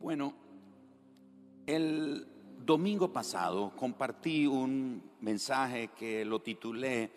Bueno, 0.00 0.32
el 1.66 2.26
domingo 2.64 3.12
pasado 3.12 3.76
compartí 3.76 4.46
un 4.46 5.10
mensaje 5.20 5.88
que 5.88 6.24
lo 6.24 6.40
titulé 6.40 7.10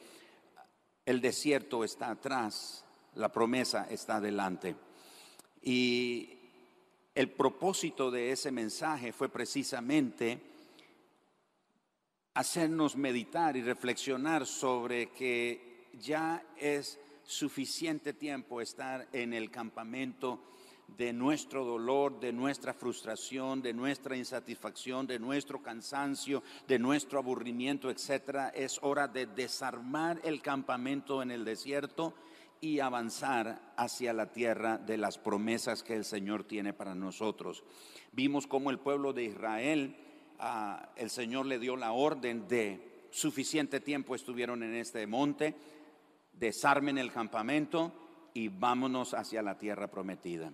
El 1.06 1.22
desierto 1.22 1.86
está 1.86 2.10
atrás, 2.10 2.84
la 3.16 3.32
promesa 3.32 3.88
está 3.90 4.20
delante. 4.20 4.76
Y 5.62 6.38
el 7.16 7.32
propósito 7.32 8.12
de 8.12 8.34
ese 8.34 8.52
mensaje 8.52 9.14
fue 9.14 9.30
precisamente 9.30 10.42
hacernos 12.34 12.98
meditar 12.98 13.56
y 13.56 13.62
reflexionar 13.62 14.46
sobre 14.46 15.10
que 15.12 15.88
ya 15.94 16.46
es 16.58 17.00
suficiente 17.24 18.12
tiempo 18.12 18.60
estar 18.60 19.08
en 19.14 19.34
el 19.34 19.50
campamento 19.52 20.42
de 20.88 21.14
nuestro 21.14 21.66
dolor, 21.66 22.20
de 22.20 22.32
nuestra 22.32 22.74
frustración, 22.74 23.62
de 23.62 23.74
nuestra 23.74 24.16
insatisfacción, 24.16 25.08
de 25.08 25.20
nuestro 25.20 25.62
cansancio, 25.62 26.44
de 26.68 26.80
nuestro 26.80 27.20
aburrimiento, 27.20 27.90
etcétera. 27.90 28.50
Es 28.50 28.80
hora 28.82 29.08
de 29.08 29.26
desarmar 29.26 30.20
el 30.24 30.42
campamento 30.42 31.22
en 31.22 31.32
el 31.32 31.46
desierto 31.46 32.14
y 32.62 32.80
avanzar 32.80 33.74
hacia 33.76 34.14
la 34.14 34.32
tierra 34.32 34.78
de 34.78 34.98
las 34.98 35.18
promesas 35.18 35.84
que 35.84 35.96
el 35.96 36.06
Señor 36.06 36.44
tiene 36.44 36.74
para 36.74 36.96
nosotros. 36.96 37.64
Vimos 38.12 38.48
cómo 38.48 38.70
el 38.70 38.80
pueblo 38.80 39.12
de 39.12 39.26
Israel, 39.26 39.98
ah, 40.40 40.94
el 40.96 41.10
Señor 41.10 41.46
le 41.46 41.60
dio 41.60 41.76
la 41.76 41.92
orden 41.92 42.48
de 42.48 43.08
suficiente 43.14 43.80
tiempo 43.80 44.16
estuvieron 44.16 44.64
en 44.64 44.76
este 44.76 45.06
monte, 45.06 45.56
desarmen 46.34 46.98
el 46.98 47.12
campamento 47.12 47.92
y 48.34 48.48
vámonos 48.48 49.14
hacia 49.14 49.42
la 49.42 49.58
tierra 49.58 49.90
prometida. 49.90 50.52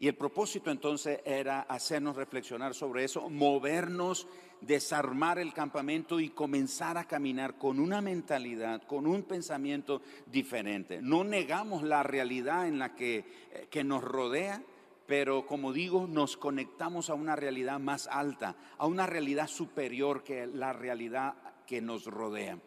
Y 0.00 0.08
el 0.08 0.14
propósito 0.14 0.70
entonces 0.70 1.20
era 1.26 1.60
hacernos 1.60 2.16
reflexionar 2.16 2.74
sobre 2.74 3.04
eso, 3.04 3.28
movernos, 3.28 4.26
desarmar 4.62 5.38
el 5.38 5.52
campamento 5.52 6.20
y 6.20 6.30
comenzar 6.30 6.96
a 6.96 7.04
caminar 7.04 7.58
con 7.58 7.78
una 7.78 8.00
mentalidad, 8.00 8.82
con 8.84 9.06
un 9.06 9.24
pensamiento 9.24 10.00
diferente. 10.24 11.02
No 11.02 11.22
negamos 11.22 11.82
la 11.82 12.02
realidad 12.02 12.66
en 12.66 12.78
la 12.78 12.94
que, 12.94 13.18
eh, 13.18 13.66
que 13.70 13.84
nos 13.84 14.02
rodea, 14.02 14.62
pero 15.06 15.44
como 15.46 15.70
digo, 15.70 16.06
nos 16.06 16.38
conectamos 16.38 17.10
a 17.10 17.14
una 17.14 17.36
realidad 17.36 17.78
más 17.78 18.06
alta, 18.06 18.56
a 18.78 18.86
una 18.86 19.06
realidad 19.06 19.48
superior 19.48 20.24
que 20.24 20.46
la 20.46 20.72
realidad 20.72 21.34
que 21.66 21.82
nos 21.82 22.06
rodea. 22.06 22.58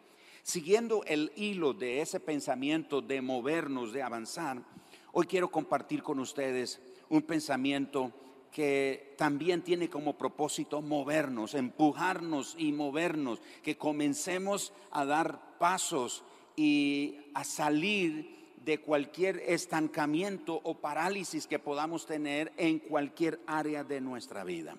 Siguiendo 0.44 1.02
el 1.04 1.32
hilo 1.34 1.72
de 1.72 2.00
ese 2.00 2.20
pensamiento 2.20 3.00
de 3.00 3.20
movernos, 3.22 3.92
de 3.92 4.02
avanzar, 4.02 4.62
hoy 5.10 5.26
quiero 5.26 5.50
compartir 5.50 6.02
con 6.02 6.20
ustedes 6.20 6.80
un 7.08 7.22
pensamiento 7.22 8.12
que 8.50 9.14
también 9.18 9.62
tiene 9.62 9.90
como 9.90 10.16
propósito 10.16 10.80
movernos, 10.80 11.54
empujarnos 11.54 12.54
y 12.56 12.70
movernos, 12.72 13.40
que 13.62 13.76
comencemos 13.76 14.72
a 14.92 15.04
dar 15.04 15.58
pasos 15.58 16.22
y 16.56 17.18
a 17.34 17.42
salir 17.42 18.54
de 18.64 18.78
cualquier 18.80 19.42
estancamiento 19.46 20.60
o 20.62 20.74
parálisis 20.74 21.46
que 21.46 21.58
podamos 21.58 22.06
tener 22.06 22.52
en 22.56 22.78
cualquier 22.78 23.40
área 23.46 23.84
de 23.84 24.00
nuestra 24.00 24.44
vida. 24.44 24.76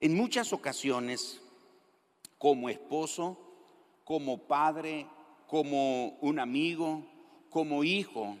En 0.00 0.16
muchas 0.16 0.52
ocasiones, 0.52 1.40
como 2.36 2.68
esposo, 2.68 3.38
como 4.04 4.38
padre, 4.38 5.06
como 5.46 6.18
un 6.20 6.40
amigo, 6.40 7.06
como 7.48 7.84
hijo, 7.84 8.36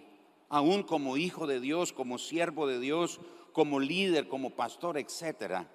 aún 0.52 0.82
como 0.82 1.16
hijo 1.16 1.46
de 1.46 1.60
Dios, 1.60 1.94
como 1.94 2.18
siervo 2.18 2.66
de 2.66 2.78
Dios, 2.78 3.20
como 3.54 3.80
líder, 3.80 4.28
como 4.28 4.50
pastor, 4.50 4.98
etcétera, 4.98 5.66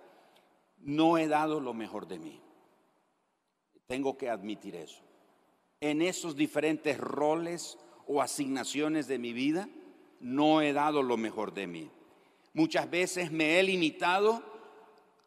no 0.77 1.17
he 1.17 1.27
dado 1.27 1.59
lo 1.59 1.73
mejor 1.73 2.07
de 2.07 2.19
mí. 2.19 2.39
Tengo 3.87 4.19
que 4.19 4.29
admitir 4.29 4.75
eso. 4.75 5.01
En 5.81 6.03
esos 6.03 6.35
diferentes 6.35 6.99
roles 6.99 7.79
o 8.05 8.21
asignaciones 8.21 9.07
de 9.07 9.17
mi 9.17 9.33
vida, 9.33 9.67
no 10.19 10.61
he 10.61 10.73
dado 10.73 11.01
lo 11.01 11.17
mejor 11.17 11.55
de 11.55 11.65
mí. 11.65 11.89
Muchas 12.53 12.87
veces 12.87 13.31
me 13.31 13.59
he 13.59 13.63
limitado 13.63 14.43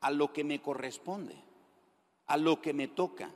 a 0.01 0.13
lo 0.13 0.33
que 0.33 0.45
me 0.45 0.63
corresponde, 0.63 1.35
a 2.27 2.37
lo 2.37 2.63
que 2.63 2.73
me 2.73 2.87
toca 2.87 3.35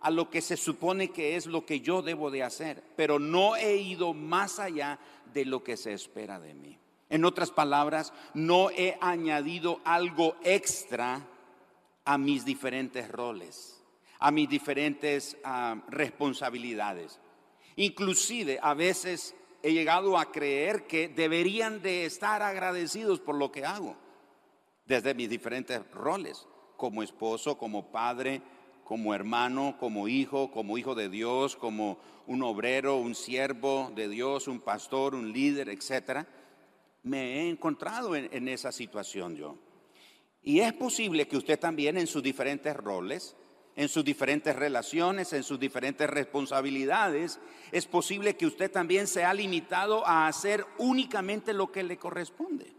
a 0.00 0.10
lo 0.10 0.30
que 0.30 0.40
se 0.40 0.56
supone 0.56 1.10
que 1.10 1.36
es 1.36 1.46
lo 1.46 1.66
que 1.66 1.80
yo 1.80 2.02
debo 2.02 2.30
de 2.30 2.42
hacer, 2.42 2.82
pero 2.96 3.18
no 3.18 3.56
he 3.56 3.76
ido 3.76 4.14
más 4.14 4.58
allá 4.58 4.98
de 5.32 5.44
lo 5.44 5.62
que 5.62 5.76
se 5.76 5.92
espera 5.92 6.40
de 6.40 6.54
mí. 6.54 6.78
En 7.10 7.24
otras 7.24 7.50
palabras, 7.50 8.12
no 8.34 8.70
he 8.70 8.96
añadido 9.00 9.80
algo 9.84 10.36
extra 10.42 11.26
a 12.04 12.18
mis 12.18 12.44
diferentes 12.44 13.08
roles, 13.10 13.82
a 14.18 14.30
mis 14.30 14.48
diferentes 14.48 15.36
ah, 15.44 15.76
responsabilidades. 15.88 17.20
Inclusive 17.76 18.58
a 18.62 18.74
veces 18.74 19.34
he 19.62 19.72
llegado 19.72 20.16
a 20.16 20.32
creer 20.32 20.86
que 20.86 21.08
deberían 21.08 21.82
de 21.82 22.06
estar 22.06 22.42
agradecidos 22.42 23.20
por 23.20 23.34
lo 23.34 23.52
que 23.52 23.64
hago, 23.64 23.96
desde 24.86 25.14
mis 25.14 25.28
diferentes 25.28 25.88
roles, 25.90 26.46
como 26.76 27.02
esposo, 27.02 27.58
como 27.58 27.90
padre, 27.90 28.40
como 28.90 29.14
hermano, 29.14 29.76
como 29.78 30.08
hijo, 30.08 30.50
como 30.50 30.76
hijo 30.76 30.96
de 30.96 31.08
Dios, 31.08 31.54
como 31.54 32.00
un 32.26 32.42
obrero, 32.42 32.96
un 32.96 33.14
siervo 33.14 33.92
de 33.94 34.08
Dios, 34.08 34.48
un 34.48 34.58
pastor, 34.58 35.14
un 35.14 35.32
líder, 35.32 35.68
etcétera, 35.68 36.26
me 37.04 37.38
he 37.38 37.48
encontrado 37.48 38.16
en, 38.16 38.28
en 38.32 38.48
esa 38.48 38.72
situación 38.72 39.36
yo. 39.36 39.56
Y 40.42 40.58
es 40.58 40.72
posible 40.72 41.28
que 41.28 41.36
usted 41.36 41.56
también 41.56 41.98
en 41.98 42.08
sus 42.08 42.20
diferentes 42.20 42.76
roles, 42.76 43.36
en 43.76 43.88
sus 43.88 44.04
diferentes 44.04 44.56
relaciones, 44.56 45.32
en 45.34 45.44
sus 45.44 45.60
diferentes 45.60 46.10
responsabilidades, 46.10 47.38
es 47.70 47.86
posible 47.86 48.34
que 48.34 48.46
usted 48.46 48.72
también 48.72 49.06
se 49.06 49.22
ha 49.22 49.32
limitado 49.32 50.04
a 50.04 50.26
hacer 50.26 50.66
únicamente 50.78 51.52
lo 51.52 51.70
que 51.70 51.84
le 51.84 51.96
corresponde 51.96 52.74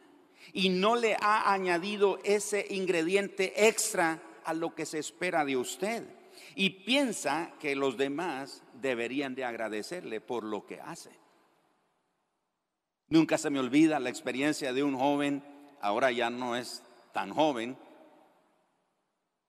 y 0.51 0.67
no 0.67 0.97
le 0.97 1.15
ha 1.21 1.53
añadido 1.53 2.19
ese 2.25 2.67
ingrediente 2.69 3.65
extra 3.65 4.21
a 4.45 4.53
lo 4.53 4.75
que 4.75 4.85
se 4.85 4.99
espera 4.99 5.45
de 5.45 5.57
usted 5.57 6.03
y 6.55 6.69
piensa 6.85 7.53
que 7.59 7.75
los 7.75 7.97
demás 7.97 8.63
deberían 8.73 9.35
de 9.35 9.45
agradecerle 9.45 10.21
por 10.21 10.43
lo 10.43 10.65
que 10.65 10.79
hace. 10.79 11.11
Nunca 13.09 13.37
se 13.37 13.49
me 13.49 13.59
olvida 13.59 13.99
la 13.99 14.09
experiencia 14.09 14.73
de 14.73 14.83
un 14.83 14.97
joven, 14.97 15.43
ahora 15.81 16.11
ya 16.11 16.29
no 16.29 16.55
es 16.55 16.81
tan 17.11 17.31
joven, 17.33 17.77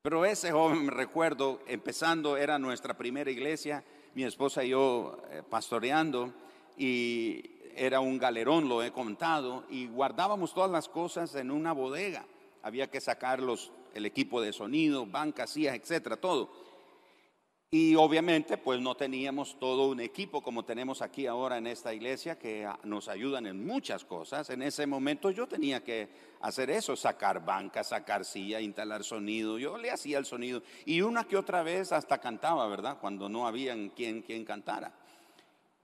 pero 0.02 0.24
ese 0.24 0.50
joven, 0.50 0.86
me 0.86 0.90
recuerdo, 0.90 1.60
empezando, 1.68 2.36
era 2.36 2.58
nuestra 2.58 2.98
primera 2.98 3.30
iglesia, 3.30 3.84
mi 4.14 4.24
esposa 4.24 4.64
y 4.64 4.70
yo 4.70 5.22
eh, 5.30 5.44
pastoreando, 5.48 6.34
y 6.76 7.40
era 7.76 8.00
un 8.00 8.18
galerón, 8.18 8.68
lo 8.68 8.82
he 8.82 8.90
contado, 8.90 9.64
y 9.70 9.86
guardábamos 9.86 10.54
todas 10.54 10.72
las 10.72 10.88
cosas 10.88 11.36
en 11.36 11.52
una 11.52 11.72
bodega. 11.72 12.26
Había 12.64 12.90
que 12.90 13.00
sacar 13.00 13.40
los 13.40 13.70
el 13.94 14.06
equipo 14.06 14.40
de 14.40 14.52
sonido, 14.52 15.06
bancas, 15.06 15.50
sillas, 15.50 15.74
etcétera, 15.76 16.16
todo. 16.16 16.50
Y 17.74 17.94
obviamente 17.94 18.58
pues 18.58 18.82
no 18.82 18.94
teníamos 18.94 19.58
todo 19.58 19.88
un 19.88 20.00
equipo 20.00 20.42
como 20.42 20.62
tenemos 20.62 21.00
aquí 21.00 21.26
ahora 21.26 21.56
en 21.56 21.66
esta 21.66 21.94
iglesia 21.94 22.38
que 22.38 22.68
nos 22.84 23.08
ayudan 23.08 23.46
en 23.46 23.64
muchas 23.64 24.04
cosas. 24.04 24.50
En 24.50 24.60
ese 24.60 24.86
momento 24.86 25.30
yo 25.30 25.46
tenía 25.46 25.82
que 25.82 26.10
hacer 26.42 26.68
eso, 26.68 26.94
sacar 26.96 27.42
bancas, 27.42 27.88
sacar 27.88 28.26
silla, 28.26 28.60
instalar 28.60 29.04
sonido. 29.04 29.58
Yo 29.58 29.78
le 29.78 29.90
hacía 29.90 30.18
el 30.18 30.26
sonido 30.26 30.62
y 30.84 31.00
una 31.00 31.24
que 31.24 31.38
otra 31.38 31.62
vez 31.62 31.92
hasta 31.92 32.18
cantaba, 32.18 32.68
¿verdad? 32.68 32.98
Cuando 33.00 33.30
no 33.30 33.46
había 33.46 33.74
quien, 33.96 34.20
quien 34.20 34.44
cantara. 34.44 34.92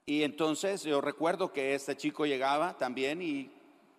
Y 0.04 0.24
entonces 0.24 0.82
yo 0.82 1.00
recuerdo 1.00 1.54
que 1.54 1.74
este 1.74 1.96
chico 1.96 2.26
llegaba 2.26 2.76
también 2.76 3.22
y 3.22 3.50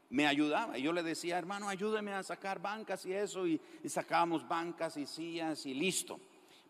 me 0.10 0.26
ayudaba. 0.26 0.78
Yo 0.78 0.92
le 0.92 1.04
decía, 1.04 1.38
hermano, 1.38 1.70
ayúdeme 1.70 2.14
a 2.14 2.24
sacar 2.24 2.62
bancas 2.62 3.06
y 3.06 3.14
eso, 3.14 3.48
y, 3.48 3.62
sacábamos 3.86 4.48
bancas 4.48 4.98
y 4.98 5.06
sillas 5.06 5.66
y 5.66 5.74
listo. 5.74 6.20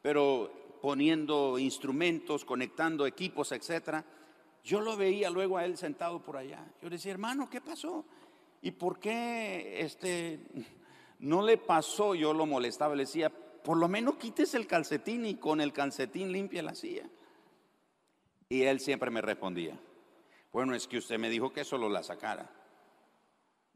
Pero 0.01 0.77
poniendo 0.81 1.57
instrumentos, 1.57 2.45
conectando 2.45 3.05
equipos, 3.05 3.51
etcétera, 3.51 4.03
yo 4.63 4.81
lo 4.81 4.97
veía 4.97 5.29
luego 5.29 5.57
a 5.57 5.65
él 5.65 5.77
sentado 5.77 6.21
por 6.21 6.37
allá. 6.37 6.65
Yo 6.81 6.89
le 6.89 6.97
decía, 6.97 7.11
hermano, 7.11 7.49
¿qué 7.49 7.61
pasó? 7.61 8.05
¿Y 8.61 8.71
por 8.71 8.99
qué 8.99 9.81
este 9.81 10.39
no 11.19 11.41
le 11.41 11.57
pasó? 11.57 12.15
Yo 12.15 12.33
lo 12.33 12.45
molestaba, 12.45 12.95
le 12.95 13.03
decía, 13.03 13.29
por 13.29 13.77
lo 13.77 13.87
menos 13.87 14.15
quites 14.15 14.53
el 14.53 14.67
calcetín 14.67 15.25
y 15.25 15.35
con 15.35 15.61
el 15.61 15.71
calcetín 15.71 16.31
limpia 16.31 16.61
la 16.61 16.75
silla. 16.75 17.09
Y 18.49 18.63
él 18.63 18.79
siempre 18.79 19.11
me 19.11 19.21
respondía, 19.21 19.79
bueno, 20.51 20.73
es 20.73 20.87
que 20.87 20.97
usted 20.97 21.19
me 21.19 21.29
dijo 21.29 21.53
que 21.53 21.63
solo 21.63 21.87
la 21.87 22.03
sacara 22.03 22.58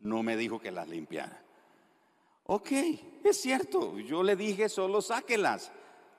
no 0.04 0.22
me 0.24 0.38
dijo 0.38 0.60
que 0.60 0.72
las 0.72 0.88
limpiara. 0.88 1.42
Ok, 2.46 2.72
es 3.24 3.42
cierto, 3.42 3.98
yo 4.00 4.22
le 4.22 4.36
dije 4.36 4.70
solo 4.70 5.02
sáquelas, 5.02 5.72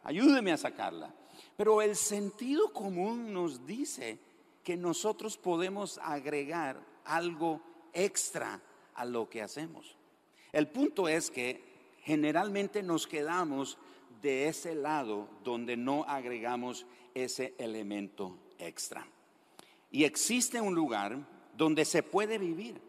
ayúdeme 0.02 0.52
a 0.52 0.56
sacarla. 0.56 1.14
Pero 1.56 1.82
el 1.82 1.94
sentido 1.94 2.72
común 2.72 3.32
nos 3.32 3.66
dice 3.66 4.18
que 4.62 4.76
nosotros 4.76 5.36
podemos 5.36 5.98
agregar 6.02 6.80
algo 7.04 7.60
extra 7.92 8.60
a 8.94 9.04
lo 9.04 9.28
que 9.28 9.42
hacemos. 9.42 9.96
El 10.52 10.68
punto 10.68 11.08
es 11.08 11.30
que 11.30 11.62
generalmente 12.02 12.82
nos 12.82 13.06
quedamos 13.06 13.78
de 14.22 14.48
ese 14.48 14.74
lado 14.74 15.28
donde 15.44 15.76
no 15.76 16.04
agregamos 16.04 16.86
ese 17.14 17.54
elemento 17.58 18.38
extra. 18.58 19.06
Y 19.90 20.04
existe 20.04 20.60
un 20.60 20.74
lugar 20.74 21.18
donde 21.56 21.84
se 21.84 22.02
puede 22.02 22.38
vivir. 22.38 22.80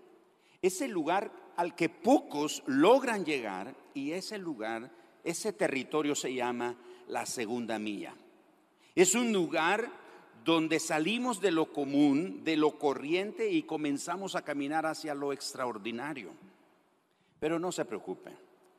Ese 0.66 0.88
lugar 0.88 1.32
al 1.58 1.76
que 1.76 1.90
pocos 1.90 2.64
logran 2.66 3.24
llegar 3.24 3.76
y 3.94 4.14
ese 4.14 4.40
lugar, 4.40 4.90
ese 5.24 5.54
territorio 5.54 6.16
se 6.16 6.34
llama 6.34 6.76
la 7.08 7.28
segunda 7.28 7.78
milla. 7.78 8.16
Es 8.96 9.14
un 9.14 9.32
lugar 9.32 9.88
donde 10.44 10.80
salimos 10.80 11.40
de 11.40 11.52
lo 11.52 11.72
común, 11.72 12.44
de 12.44 12.58
lo 12.58 12.80
corriente 12.80 13.48
y 13.48 13.62
comenzamos 13.62 14.36
a 14.36 14.42
caminar 14.42 14.88
hacia 14.88 15.14
lo 15.14 15.34
extraordinario. 15.34 16.32
Pero 17.40 17.60
no 17.60 17.72
se 17.72 17.86
preocupe, 17.86 18.32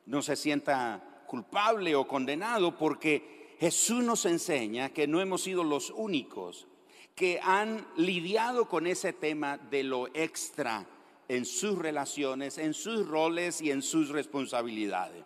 no 0.07 0.21
se 0.21 0.35
sienta 0.35 1.23
culpable 1.25 1.95
o 1.95 2.05
condenado 2.05 2.77
porque 2.77 3.55
Jesús 3.61 4.03
nos 4.03 4.25
enseña 4.25 4.89
que 4.89 5.07
no 5.07 5.21
hemos 5.21 5.41
sido 5.41 5.63
los 5.63 5.91
únicos 5.91 6.67
que 7.15 7.39
han 7.41 7.87
lidiado 7.95 8.67
con 8.67 8.87
ese 8.87 9.13
tema 9.13 9.57
de 9.57 9.83
lo 9.83 10.07
extra 10.07 10.85
en 11.27 11.45
sus 11.45 11.77
relaciones, 11.77 12.57
en 12.57 12.73
sus 12.73 13.07
roles 13.07 13.61
y 13.61 13.71
en 13.71 13.81
sus 13.81 14.09
responsabilidades. 14.09 15.23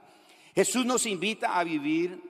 Jesús 0.53 0.85
nos 0.85 1.05
invita 1.05 1.57
a 1.57 1.63
vivir 1.63 2.21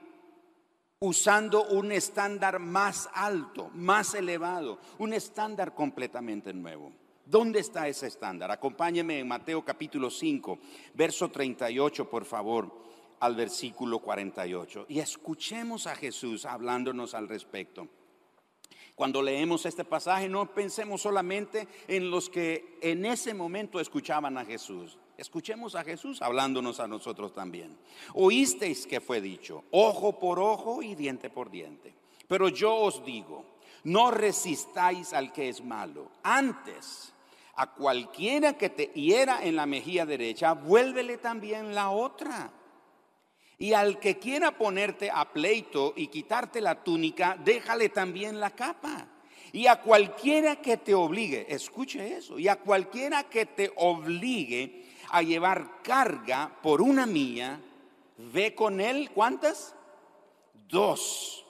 usando 1.00 1.64
un 1.64 1.90
estándar 1.90 2.60
más 2.60 3.10
alto, 3.12 3.70
más 3.74 4.14
elevado, 4.14 4.78
un 4.98 5.12
estándar 5.12 5.74
completamente 5.74 6.52
nuevo. 6.54 6.92
¿Dónde 7.24 7.60
está 7.60 7.88
ese 7.88 8.06
estándar? 8.06 8.50
Acompáñeme 8.50 9.18
en 9.18 9.26
Mateo 9.26 9.64
capítulo 9.64 10.10
5, 10.10 10.58
verso 10.94 11.30
38, 11.30 12.08
por 12.08 12.24
favor, 12.24 12.82
al 13.20 13.34
versículo 13.34 14.00
48. 14.00 14.86
Y 14.88 15.00
escuchemos 15.00 15.86
a 15.86 15.96
Jesús 15.96 16.44
hablándonos 16.44 17.14
al 17.14 17.28
respecto. 17.28 17.88
Cuando 19.02 19.20
leemos 19.20 19.66
este 19.66 19.84
pasaje, 19.84 20.28
no 20.28 20.46
pensemos 20.54 21.02
solamente 21.02 21.66
en 21.88 22.08
los 22.08 22.30
que 22.30 22.78
en 22.80 23.04
ese 23.04 23.34
momento 23.34 23.80
escuchaban 23.80 24.38
a 24.38 24.44
Jesús. 24.44 24.96
Escuchemos 25.18 25.74
a 25.74 25.82
Jesús 25.82 26.22
hablándonos 26.22 26.78
a 26.78 26.86
nosotros 26.86 27.34
también. 27.34 27.76
Oísteis 28.14 28.86
que 28.86 29.00
fue 29.00 29.20
dicho, 29.20 29.64
ojo 29.72 30.20
por 30.20 30.38
ojo 30.38 30.84
y 30.84 30.94
diente 30.94 31.30
por 31.30 31.50
diente. 31.50 31.92
Pero 32.28 32.46
yo 32.48 32.76
os 32.76 33.04
digo, 33.04 33.44
no 33.82 34.12
resistáis 34.12 35.12
al 35.12 35.32
que 35.32 35.48
es 35.48 35.64
malo. 35.64 36.12
Antes, 36.22 37.12
a 37.56 37.72
cualquiera 37.72 38.56
que 38.56 38.70
te 38.70 38.92
hiera 38.94 39.44
en 39.44 39.56
la 39.56 39.66
mejilla 39.66 40.06
derecha, 40.06 40.52
vuélvele 40.52 41.18
también 41.18 41.74
la 41.74 41.90
otra. 41.90 42.52
Y 43.62 43.74
al 43.74 44.00
que 44.00 44.18
quiera 44.18 44.50
ponerte 44.58 45.08
a 45.08 45.32
pleito 45.32 45.92
y 45.94 46.08
quitarte 46.08 46.60
la 46.60 46.82
túnica, 46.82 47.38
déjale 47.44 47.90
también 47.90 48.40
la 48.40 48.50
capa. 48.50 49.06
Y 49.52 49.68
a 49.68 49.80
cualquiera 49.80 50.56
que 50.56 50.78
te 50.78 50.96
obligue, 50.96 51.46
escuche 51.48 52.16
eso, 52.16 52.40
y 52.40 52.48
a 52.48 52.56
cualquiera 52.56 53.22
que 53.22 53.46
te 53.46 53.72
obligue 53.76 54.86
a 55.10 55.22
llevar 55.22 55.80
carga 55.80 56.52
por 56.60 56.82
una 56.82 57.06
mía, 57.06 57.60
ve 58.32 58.52
con 58.52 58.80
él, 58.80 59.12
¿cuántas? 59.14 59.76
Dos. 60.68 61.46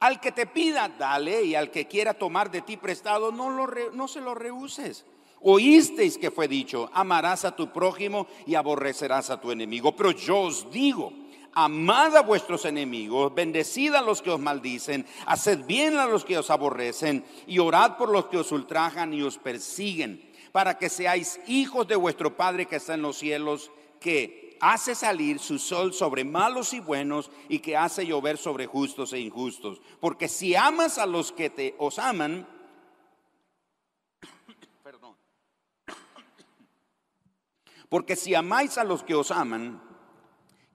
Al 0.00 0.20
que 0.20 0.32
te 0.32 0.44
pida, 0.44 0.90
dale, 0.90 1.42
y 1.42 1.54
al 1.54 1.70
que 1.70 1.88
quiera 1.88 2.12
tomar 2.12 2.50
de 2.50 2.60
ti 2.60 2.76
prestado, 2.76 3.32
no, 3.32 3.48
lo 3.48 3.66
no 3.92 4.08
se 4.08 4.20
lo 4.20 4.34
rehuses. 4.34 5.06
Oísteis 5.40 6.18
que 6.18 6.30
fue 6.30 6.48
dicho, 6.48 6.90
amarás 6.92 7.46
a 7.46 7.56
tu 7.56 7.72
prójimo 7.72 8.26
y 8.46 8.56
aborrecerás 8.56 9.30
a 9.30 9.40
tu 9.40 9.50
enemigo. 9.50 9.96
Pero 9.96 10.10
yo 10.10 10.40
os 10.40 10.70
digo, 10.70 11.14
amad 11.54 12.16
a 12.16 12.22
vuestros 12.22 12.64
enemigos, 12.64 13.34
bendecid 13.34 13.94
a 13.94 14.02
los 14.02 14.22
que 14.22 14.30
os 14.30 14.40
maldicen, 14.40 15.06
haced 15.26 15.64
bien 15.66 15.98
a 15.98 16.06
los 16.06 16.24
que 16.24 16.38
os 16.38 16.50
aborrecen 16.50 17.24
y 17.46 17.58
orad 17.58 17.96
por 17.96 18.10
los 18.10 18.26
que 18.26 18.38
os 18.38 18.52
ultrajan 18.52 19.14
y 19.14 19.22
os 19.22 19.38
persiguen 19.38 20.30
para 20.52 20.78
que 20.78 20.88
seáis 20.88 21.40
hijos 21.46 21.86
de 21.86 21.96
vuestro 21.96 22.36
Padre 22.36 22.66
que 22.66 22.76
está 22.76 22.94
en 22.94 23.02
los 23.02 23.18
cielos, 23.18 23.70
que 24.00 24.56
hace 24.60 24.94
salir 24.94 25.38
su 25.38 25.58
sol 25.58 25.94
sobre 25.94 26.24
malos 26.24 26.74
y 26.74 26.80
buenos 26.80 27.30
y 27.48 27.60
que 27.60 27.76
hace 27.76 28.06
llover 28.06 28.36
sobre 28.36 28.66
justos 28.66 29.12
e 29.12 29.20
injustos. 29.20 29.80
Porque 30.00 30.28
si 30.28 30.54
amas 30.54 30.98
a 30.98 31.06
los 31.06 31.32
que 31.32 31.50
te 31.50 31.74
os 31.78 31.98
aman, 31.98 32.46
perdón. 34.82 35.16
Porque 37.88 38.16
si 38.16 38.34
amáis 38.34 38.76
a 38.78 38.84
los 38.84 39.02
que 39.02 39.14
os 39.14 39.30
aman, 39.30 39.89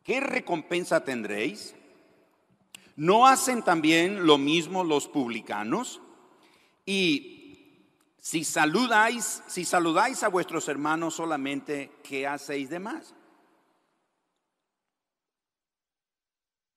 ¿qué 0.05 0.21
recompensa 0.21 1.03
tendréis? 1.03 1.75
¿No 2.95 3.27
hacen 3.27 3.61
también 3.63 4.25
lo 4.25 4.37
mismo 4.37 4.85
los 4.85 5.09
publicanos? 5.09 5.99
Y 6.85 7.81
si 8.17 8.45
saludáis, 8.45 9.43
si 9.47 9.65
saludáis 9.65 10.23
a 10.23 10.29
vuestros 10.29 10.69
hermanos 10.69 11.15
solamente, 11.15 11.91
¿qué 12.03 12.25
hacéis 12.25 12.69
de 12.69 12.79
más? 12.79 13.13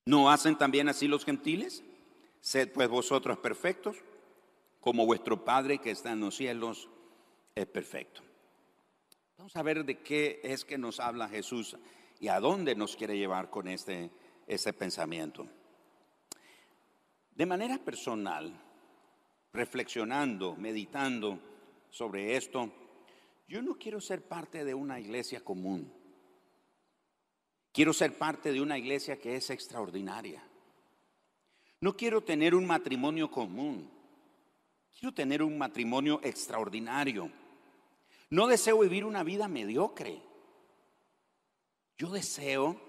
¿No 0.06 0.30
hacen 0.30 0.56
también 0.56 0.88
así 0.88 1.06
los 1.06 1.24
gentiles? 1.24 1.84
Sed 2.40 2.72
pues 2.72 2.88
vosotros 2.88 3.38
perfectos, 3.38 3.98
como 4.80 5.04
vuestro 5.04 5.44
Padre 5.44 5.78
que 5.78 5.90
está 5.90 6.12
en 6.12 6.20
los 6.20 6.34
cielos 6.34 6.88
es 7.54 7.66
perfecto. 7.66 8.22
Vamos 9.36 9.54
a 9.54 9.62
ver 9.62 9.84
de 9.84 10.00
qué 10.00 10.40
es 10.42 10.64
que 10.64 10.78
nos 10.78 10.98
habla 10.98 11.28
Jesús 11.28 11.76
y 12.20 12.28
a 12.28 12.40
dónde 12.40 12.74
nos 12.74 12.96
quiere 12.96 13.16
llevar 13.16 13.50
con 13.50 13.68
este, 13.68 14.10
este 14.46 14.72
pensamiento. 14.72 15.46
De 17.34 17.46
manera 17.46 17.78
personal, 17.78 18.52
reflexionando, 19.52 20.56
meditando 20.56 21.38
sobre 21.90 22.36
esto, 22.36 22.72
yo 23.46 23.62
no 23.62 23.74
quiero 23.76 24.00
ser 24.00 24.26
parte 24.26 24.64
de 24.64 24.74
una 24.74 25.00
iglesia 25.00 25.44
común. 25.44 25.92
Quiero 27.72 27.92
ser 27.92 28.18
parte 28.18 28.52
de 28.52 28.60
una 28.60 28.76
iglesia 28.76 29.20
que 29.20 29.36
es 29.36 29.50
extraordinaria. 29.50 30.42
No 31.80 31.96
quiero 31.96 32.22
tener 32.22 32.54
un 32.54 32.66
matrimonio 32.66 33.30
común. 33.30 33.88
Quiero 34.98 35.14
tener 35.14 35.42
un 35.42 35.56
matrimonio 35.56 36.20
extraordinario. 36.24 37.30
No 38.30 38.48
deseo 38.48 38.80
vivir 38.80 39.04
una 39.04 39.22
vida 39.22 39.46
mediocre. 39.46 40.20
Yo 41.98 42.10
deseo, 42.10 42.80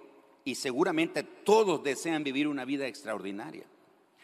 y 0.44 0.56
seguramente 0.56 1.24
todos 1.24 1.84
desean 1.84 2.24
vivir 2.24 2.48
una 2.48 2.66
vida 2.66 2.88
extraordinaria. 2.88 3.66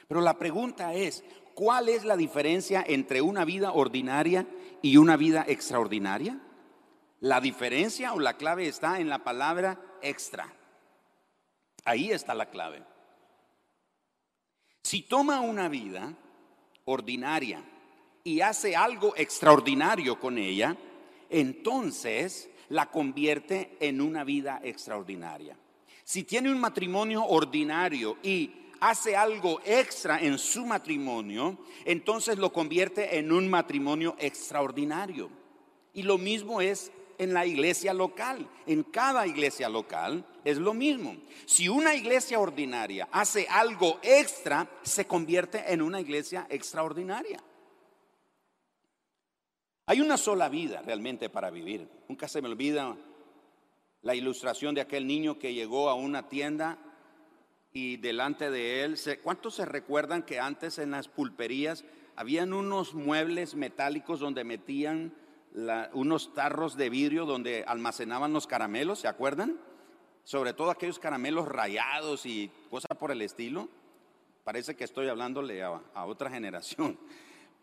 Pero 0.08 0.22
la 0.22 0.38
pregunta 0.38 0.94
es, 0.94 1.24
¿cuál 1.54 1.90
es 1.90 2.06
la 2.06 2.16
diferencia 2.16 2.84
entre 2.88 3.22
una 3.22 3.46
vida 3.46 3.72
ordinaria 3.72 4.48
y 4.82 4.98
una 4.98 5.18
vida 5.18 5.46
extraordinaria? 5.48 6.40
La 7.20 7.42
diferencia 7.42 8.14
o 8.14 8.20
la 8.20 8.38
clave 8.38 8.68
está 8.68 9.00
en 9.00 9.10
la 9.10 9.24
palabra 9.24 9.80
extra. 10.02 10.54
Ahí 11.84 12.12
está 12.12 12.34
la 12.34 12.50
clave. 12.50 12.84
Si 14.84 15.02
toma 15.02 15.42
una 15.42 15.68
vida 15.68 16.14
ordinaria 16.86 17.64
y 18.24 18.42
hace 18.42 18.76
algo 18.76 19.14
extraordinario 19.16 20.20
con 20.20 20.38
ella, 20.38 20.76
entonces 21.30 22.50
la 22.70 22.88
convierte 22.88 23.78
en 23.80 24.02
una 24.02 24.24
vida 24.24 24.60
extraordinaria. 24.64 25.58
Si 26.04 26.24
tiene 26.24 26.52
un 26.52 26.60
matrimonio 26.60 27.26
ordinario 27.26 28.18
y 28.22 28.52
hace 28.80 29.16
algo 29.16 29.60
extra 29.66 30.20
en 30.20 30.38
su 30.38 30.66
matrimonio, 30.66 31.58
entonces 31.86 32.38
lo 32.38 32.54
convierte 32.54 33.18
en 33.18 33.32
un 33.32 33.50
matrimonio 33.50 34.16
extraordinario. 34.20 35.30
Y 35.94 36.04
lo 36.04 36.18
mismo 36.18 36.62
es 36.62 36.92
en 37.18 37.34
la 37.34 37.46
iglesia 37.46 37.94
local. 37.94 38.48
En 38.66 38.84
cada 38.84 39.26
iglesia 39.26 39.70
local 39.70 40.26
es 40.44 40.58
lo 40.58 40.74
mismo. 40.74 41.16
Si 41.46 41.70
una 41.70 41.96
iglesia 41.96 42.40
ordinaria 42.40 43.08
hace 43.12 43.48
algo 43.50 44.00
extra, 44.04 44.70
se 44.84 45.06
convierte 45.08 45.64
en 45.72 45.82
una 45.82 46.00
iglesia 46.00 46.46
extraordinaria. 46.50 47.40
Hay 49.88 50.02
una 50.02 50.18
sola 50.18 50.50
vida 50.50 50.82
realmente 50.82 51.30
para 51.30 51.52
vivir. 51.52 51.88
Nunca 52.10 52.28
se 52.28 52.42
me 52.42 52.48
olvida 52.48 52.98
la 54.02 54.16
ilustración 54.16 54.74
de 54.74 54.82
aquel 54.82 55.06
niño 55.06 55.38
que 55.38 55.54
llegó 55.54 55.90
a 55.90 55.94
una 55.94 56.28
tienda 56.28 56.80
y 57.72 57.98
delante 57.98 58.50
de 58.50 58.84
él, 58.84 58.98
¿cuántos 59.22 59.56
se 59.56 59.66
recuerdan 59.66 60.24
que 60.24 60.40
antes 60.40 60.80
en 60.80 60.92
las 60.92 61.08
pulperías 61.08 61.86
habían 62.16 62.54
unos 62.54 62.96
muebles 62.96 63.54
metálicos 63.54 64.20
donde 64.20 64.44
metían 64.44 65.14
unos 65.94 66.34
tarros 66.34 66.78
de 66.78 66.90
vidrio 66.90 67.28
donde 67.28 67.64
almacenaban 67.68 68.34
los 68.34 68.48
caramelos? 68.48 69.00
¿Se 69.00 69.08
acuerdan? 69.08 69.60
Sobre 70.24 70.54
todo 70.54 70.72
aquellos 70.72 70.98
caramelos 70.98 71.48
rayados 71.48 72.26
y 72.26 72.50
cosas 72.72 72.98
por 72.98 73.12
el 73.12 73.22
estilo. 73.22 73.70
Parece 74.44 74.76
que 74.76 74.84
estoy 74.84 75.10
hablándole 75.10 75.62
a, 75.62 75.80
a 75.94 76.06
otra 76.06 76.32
generación. 76.32 76.98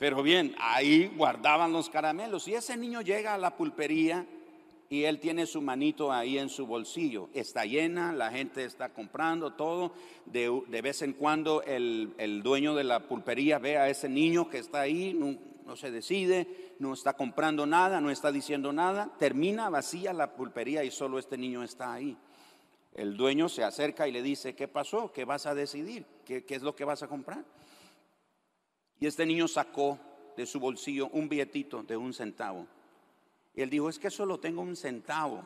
Pero 0.02 0.20
bien, 0.20 0.56
ahí 0.58 1.12
guardaban 1.16 1.72
los 1.72 1.88
caramelos. 1.88 2.48
Y 2.48 2.54
ese 2.54 2.76
niño 2.76 3.02
llega 3.02 3.34
a 3.34 3.38
la 3.38 3.56
pulpería 3.56 4.26
y 4.90 5.04
él 5.04 5.20
tiene 5.20 5.46
su 5.46 5.62
manito 5.62 6.10
ahí 6.10 6.38
en 6.38 6.48
su 6.48 6.66
bolsillo. 6.66 7.28
Está 7.34 7.66
llena, 7.66 8.12
la 8.12 8.32
gente 8.32 8.64
está 8.64 8.88
comprando 8.88 9.52
todo. 9.52 9.92
De, 10.26 10.82
vez 10.82 11.02
en 11.02 11.12
cuando 11.12 11.62
el, 11.62 12.42
dueño 12.42 12.74
de 12.74 12.82
la 12.82 13.06
pulpería 13.06 13.60
ve 13.60 13.78
a 13.78 13.88
ese 13.88 14.08
niño 14.08 14.50
que 14.50 14.58
está 14.58 14.80
ahí, 14.80 15.14
no, 15.14 15.36
no, 15.66 15.76
se 15.76 15.92
decide, 15.92 16.48
no 16.80 16.94
está 16.94 17.12
comprando 17.12 17.64
nada, 17.64 18.00
no 18.00 18.10
está 18.10 18.32
diciendo 18.32 18.72
nada. 18.72 19.08
Termina 19.20 19.70
vacía 19.70 20.12
la 20.12 20.32
pulpería 20.32 20.82
y 20.82 20.90
solo 20.90 21.20
este 21.20 21.38
niño 21.38 21.62
está 21.62 21.92
ahí. 21.92 22.16
El 22.92 23.16
dueño 23.16 23.48
se 23.48 23.62
acerca 23.62 24.08
y 24.08 24.10
le 24.10 24.20
dice, 24.20 24.56
¿qué 24.56 24.66
pasó? 24.66 25.12
¿Qué 25.12 25.24
vas 25.24 25.46
a 25.46 25.54
decidir? 25.54 26.04
¿Qué, 26.24 26.44
qué 26.44 26.56
es 26.56 26.62
lo 26.62 26.74
que 26.74 26.84
vas 26.84 27.04
a 27.04 27.06
comprar? 27.06 27.44
Y 29.02 29.06
este 29.08 29.26
niño 29.26 29.48
sacó 29.48 29.98
de 30.36 30.46
su 30.46 30.60
bolsillo 30.60 31.08
un 31.08 31.28
billetito 31.28 31.82
de 31.82 31.96
un 31.96 32.14
centavo 32.14 32.68
y 33.52 33.60
él 33.60 33.68
dijo, 33.68 33.88
es 33.88 33.98
que 33.98 34.12
solo 34.12 34.38
tengo 34.38 34.62
un 34.62 34.76
centavo 34.76 35.42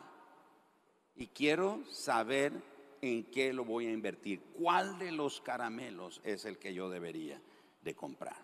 y 1.15 1.25
quiero 1.25 1.83
saber 1.91 2.53
en 3.01 3.23
qué 3.23 3.51
lo 3.53 3.65
voy 3.65 3.87
a 3.87 3.91
invertir. 3.91 4.43
¿Cuál 4.53 4.99
de 4.99 5.11
los 5.11 5.41
caramelos 5.41 6.21
es 6.23 6.45
el 6.45 6.59
que 6.59 6.71
yo 6.71 6.87
debería 6.91 7.41
de 7.81 7.95
comprar? 7.95 8.37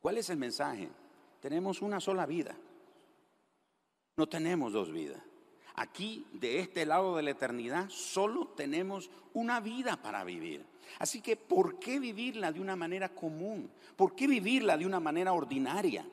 ¿Cuál 0.00 0.16
es 0.16 0.30
el 0.30 0.38
mensaje? 0.38 0.88
Tenemos 1.42 1.82
una 1.82 2.00
sola 2.00 2.24
vida. 2.24 2.56
No 4.16 4.26
tenemos 4.26 4.72
dos 4.72 4.90
vidas. 4.90 5.20
Aquí, 5.74 6.24
de 6.32 6.60
este 6.60 6.86
lado 6.86 7.16
de 7.16 7.22
la 7.24 7.30
eternidad, 7.30 7.88
solo 7.88 8.46
tenemos 8.48 9.10
una 9.32 9.60
vida 9.60 10.00
para 10.00 10.22
vivir. 10.22 10.64
Así 10.98 11.20
que, 11.20 11.36
¿por 11.36 11.80
qué 11.80 11.98
vivirla 11.98 12.52
de 12.52 12.60
una 12.60 12.76
manera 12.76 13.08
común? 13.08 13.70
¿Por 13.96 14.14
qué 14.14 14.28
vivirla 14.28 14.76
de 14.76 14.86
una 14.86 15.00
manera 15.00 15.32
ordinaria? 15.32 16.06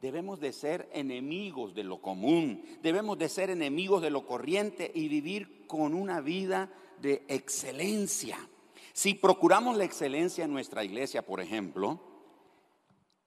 Debemos 0.00 0.40
de 0.40 0.52
ser 0.52 0.88
enemigos 0.92 1.74
de 1.74 1.84
lo 1.84 2.00
común, 2.00 2.64
debemos 2.82 3.18
de 3.18 3.28
ser 3.28 3.50
enemigos 3.50 4.02
de 4.02 4.10
lo 4.10 4.26
corriente 4.26 4.90
y 4.94 5.08
vivir 5.08 5.66
con 5.66 5.94
una 5.94 6.20
vida 6.20 6.72
de 7.00 7.24
excelencia. 7.28 8.36
Si 8.92 9.14
procuramos 9.14 9.76
la 9.76 9.84
excelencia 9.84 10.44
en 10.44 10.52
nuestra 10.52 10.84
iglesia, 10.84 11.24
por 11.24 11.40
ejemplo, 11.40 12.00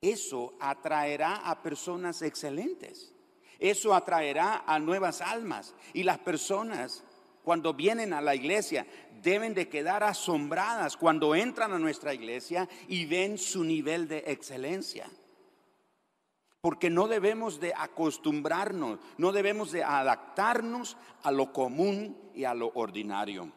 eso 0.01 0.53
atraerá 0.59 1.49
a 1.49 1.61
personas 1.63 2.21
excelentes. 2.21 3.14
Eso 3.59 3.93
atraerá 3.93 4.63
a 4.65 4.79
nuevas 4.79 5.21
almas. 5.21 5.73
Y 5.93 6.03
las 6.03 6.19
personas, 6.19 7.03
cuando 7.43 7.73
vienen 7.73 8.13
a 8.13 8.21
la 8.21 8.35
iglesia, 8.35 8.85
deben 9.21 9.53
de 9.53 9.69
quedar 9.69 10.03
asombradas 10.03 10.97
cuando 10.97 11.35
entran 11.35 11.73
a 11.73 11.79
nuestra 11.79 12.13
iglesia 12.13 12.67
y 12.87 13.05
ven 13.05 13.37
su 13.37 13.63
nivel 13.63 14.07
de 14.07 14.23
excelencia 14.27 15.09
porque 16.65 16.89
no 16.89 17.07
debemos 17.07 17.59
de 17.59 17.75
acostumbrarnos, 17.77 18.97
no 19.19 19.31
debemos 19.31 19.71
de 19.71 19.83
adaptarnos 19.83 20.97
a 21.21 21.29
lo 21.29 21.53
común 21.53 22.17
y 22.33 22.45
a 22.45 22.55
lo 22.55 22.71
ordinario. 22.73 23.51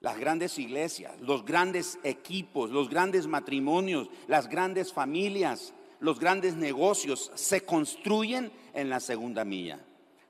Las 0.00 0.18
grandes 0.18 0.58
iglesias, 0.58 1.12
los 1.20 1.44
grandes 1.44 1.96
equipos, 2.02 2.70
los 2.70 2.90
grandes 2.90 3.28
matrimonios, 3.28 4.10
las 4.26 4.48
grandes 4.48 4.92
familias, 4.92 5.74
los 6.00 6.18
grandes 6.18 6.56
negocios 6.56 7.30
se 7.36 7.64
construyen 7.64 8.50
en 8.74 8.90
la 8.90 9.00
segunda 9.00 9.44
milla, 9.44 9.80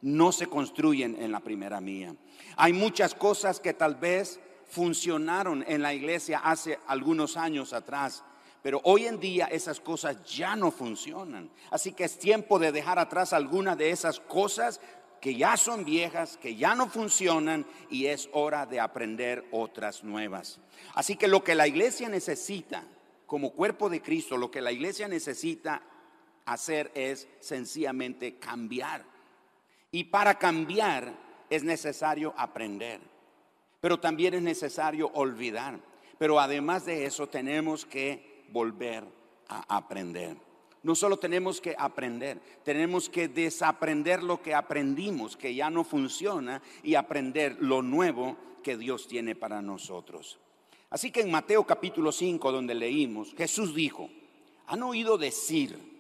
no 0.03 0.33
se 0.33 0.47
construyen 0.47 1.21
en 1.21 1.33
la 1.33 1.41
primera 1.41 1.81
milla. 1.81 2.15
Hay 2.57 2.73
muchas 2.73 3.15
cosas 3.15 3.61
que 3.61 3.73
tal 3.73 3.95
vez 3.97 4.41
funcionaron 4.67 5.65
en 5.67 5.83
la 5.83 5.95
iglesia 5.95 6.39
hace 6.39 6.79
algunos 6.87 7.37
años 7.37 7.73
atrás, 7.73 8.23
pero 8.63 8.81
hoy 8.85 9.07
en 9.07 9.21
día 9.21 9.47
esas 9.47 9.81
cosas 9.81 10.25
ya 10.25 10.57
no 10.57 10.71
funcionan. 10.71 11.51
Así 11.71 11.93
que 11.93 12.05
es 12.05 12.19
tiempo 12.19 12.59
de 12.59 12.73
dejar 12.73 12.99
atrás 12.99 13.33
algunas 13.33 13.77
de 13.77 13.91
esas 13.91 14.21
cosas 14.21 14.81
que 15.21 15.35
ya 15.35 15.57
son 15.57 15.87
viejas, 15.87 16.37
que 16.37 16.55
ya 16.55 16.75
no 16.75 16.87
funcionan 16.87 17.65
y 17.89 18.07
es 18.07 18.29
hora 18.33 18.67
de 18.67 18.81
aprender 18.81 19.47
otras 19.53 20.05
nuevas. 20.05 20.61
Así 20.95 21.17
que 21.17 21.29
lo 21.29 21.43
que 21.43 21.55
la 21.55 21.67
iglesia 21.67 22.11
necesita 22.11 22.85
como 23.27 23.53
cuerpo 23.53 23.89
de 23.89 24.03
Cristo, 24.03 24.37
lo 24.37 24.51
que 24.51 24.61
la 24.61 24.71
iglesia 24.71 25.09
necesita 25.09 25.83
hacer 26.45 26.91
es 26.95 27.29
sencillamente 27.41 28.37
cambiar. 28.39 29.05
Y 29.91 30.05
para 30.05 30.39
cambiar 30.39 31.13
es 31.51 31.63
necesario 31.63 32.35
aprender, 32.37 33.01
pero 33.81 34.01
también 34.01 34.35
es 34.35 34.43
necesario 34.43 35.11
olvidar. 35.15 35.79
Pero 36.19 36.41
además 36.41 36.87
de 36.87 37.07
eso 37.07 37.29
tenemos 37.29 37.85
que 37.85 38.45
volver 38.51 39.05
a 39.49 39.77
aprender. 39.77 40.37
No 40.83 40.95
solo 40.95 41.17
tenemos 41.19 41.61
que 41.61 41.75
aprender, 41.79 42.41
tenemos 42.63 43.09
que 43.09 43.29
desaprender 43.29 44.23
lo 44.23 44.43
que 44.43 44.55
aprendimos, 44.55 45.37
que 45.37 45.55
ya 45.55 45.71
no 45.71 45.83
funciona, 45.83 46.61
y 46.83 46.95
aprender 46.95 47.57
lo 47.61 47.81
nuevo 47.83 48.37
que 48.63 48.77
Dios 48.77 49.09
tiene 49.09 49.35
para 49.35 49.63
nosotros. 49.63 50.39
Así 50.91 51.11
que 51.11 51.23
en 51.23 51.31
Mateo 51.31 51.65
capítulo 51.65 52.13
5, 52.13 52.53
donde 52.53 52.75
leímos, 52.75 53.35
Jesús 53.35 53.75
dijo, 53.75 54.11
han 54.67 54.83
oído 54.83 55.17
decir, 55.17 55.94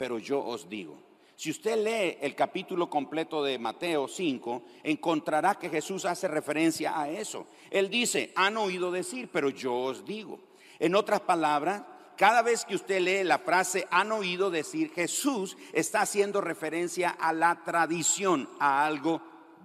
pero 0.00 0.18
yo 0.18 0.42
os 0.42 0.66
digo. 0.66 0.96
Si 1.36 1.50
usted 1.50 1.76
lee 1.84 2.16
el 2.22 2.34
capítulo 2.34 2.88
completo 2.88 3.44
de 3.44 3.58
Mateo 3.58 4.08
5, 4.08 4.62
encontrará 4.82 5.56
que 5.56 5.68
Jesús 5.68 6.06
hace 6.06 6.26
referencia 6.26 6.98
a 6.98 7.10
eso. 7.10 7.46
Él 7.70 7.90
dice, 7.90 8.32
han 8.34 8.56
oído 8.56 8.90
decir, 8.90 9.28
pero 9.30 9.50
yo 9.50 9.74
os 9.74 10.06
digo. 10.06 10.40
En 10.78 10.94
otras 10.94 11.20
palabras, 11.20 11.82
cada 12.16 12.40
vez 12.40 12.64
que 12.64 12.76
usted 12.76 13.02
lee 13.02 13.24
la 13.24 13.40
frase, 13.40 13.86
han 13.90 14.10
oído 14.10 14.50
decir, 14.50 14.90
Jesús 14.94 15.58
está 15.74 16.00
haciendo 16.00 16.40
referencia 16.40 17.10
a 17.10 17.34
la 17.34 17.62
tradición, 17.62 18.48
a 18.58 18.86
algo 18.86 19.20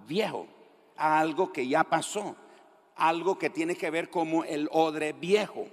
viejo, 0.06 0.46
a 0.98 1.18
algo 1.18 1.50
que 1.50 1.66
ya 1.66 1.82
pasó, 1.84 2.36
algo 2.94 3.38
que 3.38 3.48
tiene 3.48 3.74
que 3.74 3.88
ver 3.88 4.10
como 4.10 4.44
el 4.44 4.68
odre 4.70 5.14
viejo. 5.14 5.66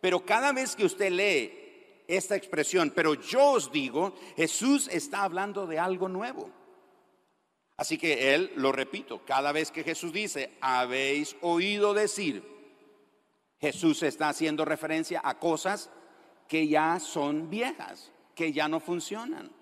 Pero 0.00 0.24
cada 0.24 0.54
vez 0.54 0.76
que 0.76 0.86
usted 0.86 1.10
lee 1.10 1.67
esta 2.08 2.34
expresión, 2.34 2.90
pero 2.94 3.14
yo 3.14 3.52
os 3.52 3.70
digo, 3.70 4.14
Jesús 4.34 4.88
está 4.88 5.22
hablando 5.22 5.66
de 5.66 5.78
algo 5.78 6.08
nuevo. 6.08 6.50
Así 7.76 7.96
que 7.96 8.34
él, 8.34 8.50
lo 8.56 8.72
repito, 8.72 9.24
cada 9.24 9.52
vez 9.52 9.70
que 9.70 9.84
Jesús 9.84 10.12
dice, 10.12 10.56
habéis 10.60 11.36
oído 11.42 11.94
decir, 11.94 12.42
Jesús 13.60 14.02
está 14.02 14.30
haciendo 14.30 14.64
referencia 14.64 15.20
a 15.22 15.38
cosas 15.38 15.90
que 16.48 16.66
ya 16.66 16.98
son 16.98 17.50
viejas, 17.50 18.10
que 18.34 18.52
ya 18.52 18.68
no 18.68 18.80
funcionan. 18.80 19.52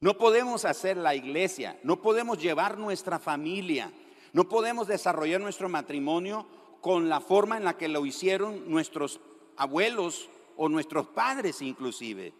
No 0.00 0.16
podemos 0.16 0.64
hacer 0.64 0.96
la 0.96 1.14
iglesia, 1.14 1.78
no 1.82 2.00
podemos 2.00 2.38
llevar 2.38 2.78
nuestra 2.78 3.18
familia, 3.18 3.92
no 4.32 4.48
podemos 4.48 4.88
desarrollar 4.88 5.40
nuestro 5.40 5.68
matrimonio 5.68 6.46
con 6.80 7.08
la 7.08 7.20
forma 7.20 7.56
en 7.56 7.64
la 7.64 7.76
que 7.76 7.88
lo 7.88 8.04
hicieron 8.06 8.70
nuestros 8.70 9.20
abuelos 9.56 10.28
o 10.56 10.68
nuestros 10.68 11.08
padres 11.08 11.62
inclusive. 11.62 12.32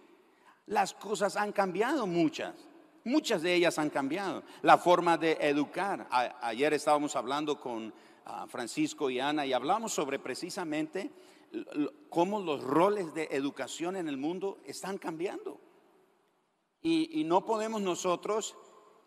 Las 0.67 0.95
cosas 0.95 1.37
han 1.37 1.53
cambiado 1.53 2.07
muchas, 2.07 2.55
muchas 3.05 3.43
de 3.43 3.55
ellas 3.55 3.79
han 3.79 3.91
cambiado. 3.91 4.43
La 4.63 4.79
forma 4.79 5.17
de 5.17 5.33
educar. 5.41 6.09
ayer 6.41 6.75
estábamos 6.75 7.15
hablando 7.17 7.61
con 7.61 7.93
ah, 8.25 8.47
Francisco 8.49 9.11
y 9.11 9.21
Ana 9.21 9.47
y 9.47 9.53
hablamos 9.53 9.93
sobre 9.93 10.19
precisamente 10.19 11.11
cómo 12.09 12.41
los 12.41 12.63
roles 12.63 13.15
de 13.15 13.29
educación 13.31 13.97
en 13.97 14.09
el 14.09 14.17
mundo 14.17 14.59
están 14.65 14.99
cambiando. 14.99 15.61
Y, 16.83 17.25
no 17.25 17.45
podemos 17.45 17.83
nosotros 17.83 18.55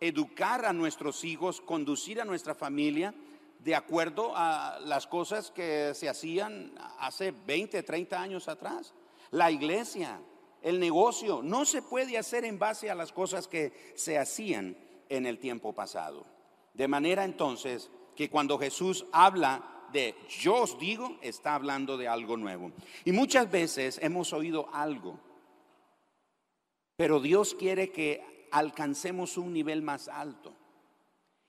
educar 0.02 0.66
a 0.66 0.74
nuestros 0.74 1.24
hijos, 1.24 1.62
conducir 1.62 2.20
a 2.20 2.26
nuestra 2.26 2.54
familia 2.54 3.14
de 3.60 3.76
acuerdo 3.76 4.34
a 4.36 4.80
las 4.84 5.08
cosas 5.08 5.52
que 5.52 5.94
se 5.94 6.10
hacían 6.10 6.74
hace 7.00 7.32
20, 7.32 7.84
30 7.84 8.22
años 8.22 8.48
atrás. 8.50 8.94
La 9.32 9.52
iglesia, 9.52 10.20
el 10.62 10.80
negocio, 10.80 11.42
no 11.44 11.66
se 11.66 11.82
puede 11.82 12.18
hacer 12.18 12.46
en 12.46 12.60
base 12.60 12.90
a 12.90 12.96
las 12.96 13.12
cosas 13.12 13.48
que 13.48 13.94
se 13.96 14.18
hacían 14.18 14.78
en 15.10 15.26
el 15.26 15.40
tiempo 15.40 15.74
pasado. 15.74 16.26
De 16.74 16.88
manera 16.88 17.26
entonces 17.26 17.90
que 18.16 18.30
cuando 18.30 18.58
Jesús 18.58 19.06
habla 19.12 19.88
de 19.92 20.16
yo 20.28 20.56
os 20.56 20.78
digo 20.78 21.18
está 21.22 21.56
hablando 21.56 21.98
de 21.98 22.08
algo 22.08 22.38
nuevo. 22.38 22.72
Y 23.06 23.12
muchas 23.12 23.50
veces 23.50 24.00
hemos 24.02 24.34
oído 24.34 24.70
algo, 24.74 25.20
pero 26.96 27.20
Dios 27.20 27.56
quiere 27.56 27.92
que 27.92 28.48
alcancemos 28.52 29.38
un 29.38 29.54
nivel 29.54 29.82
más 29.82 30.08
alto. 30.08 30.54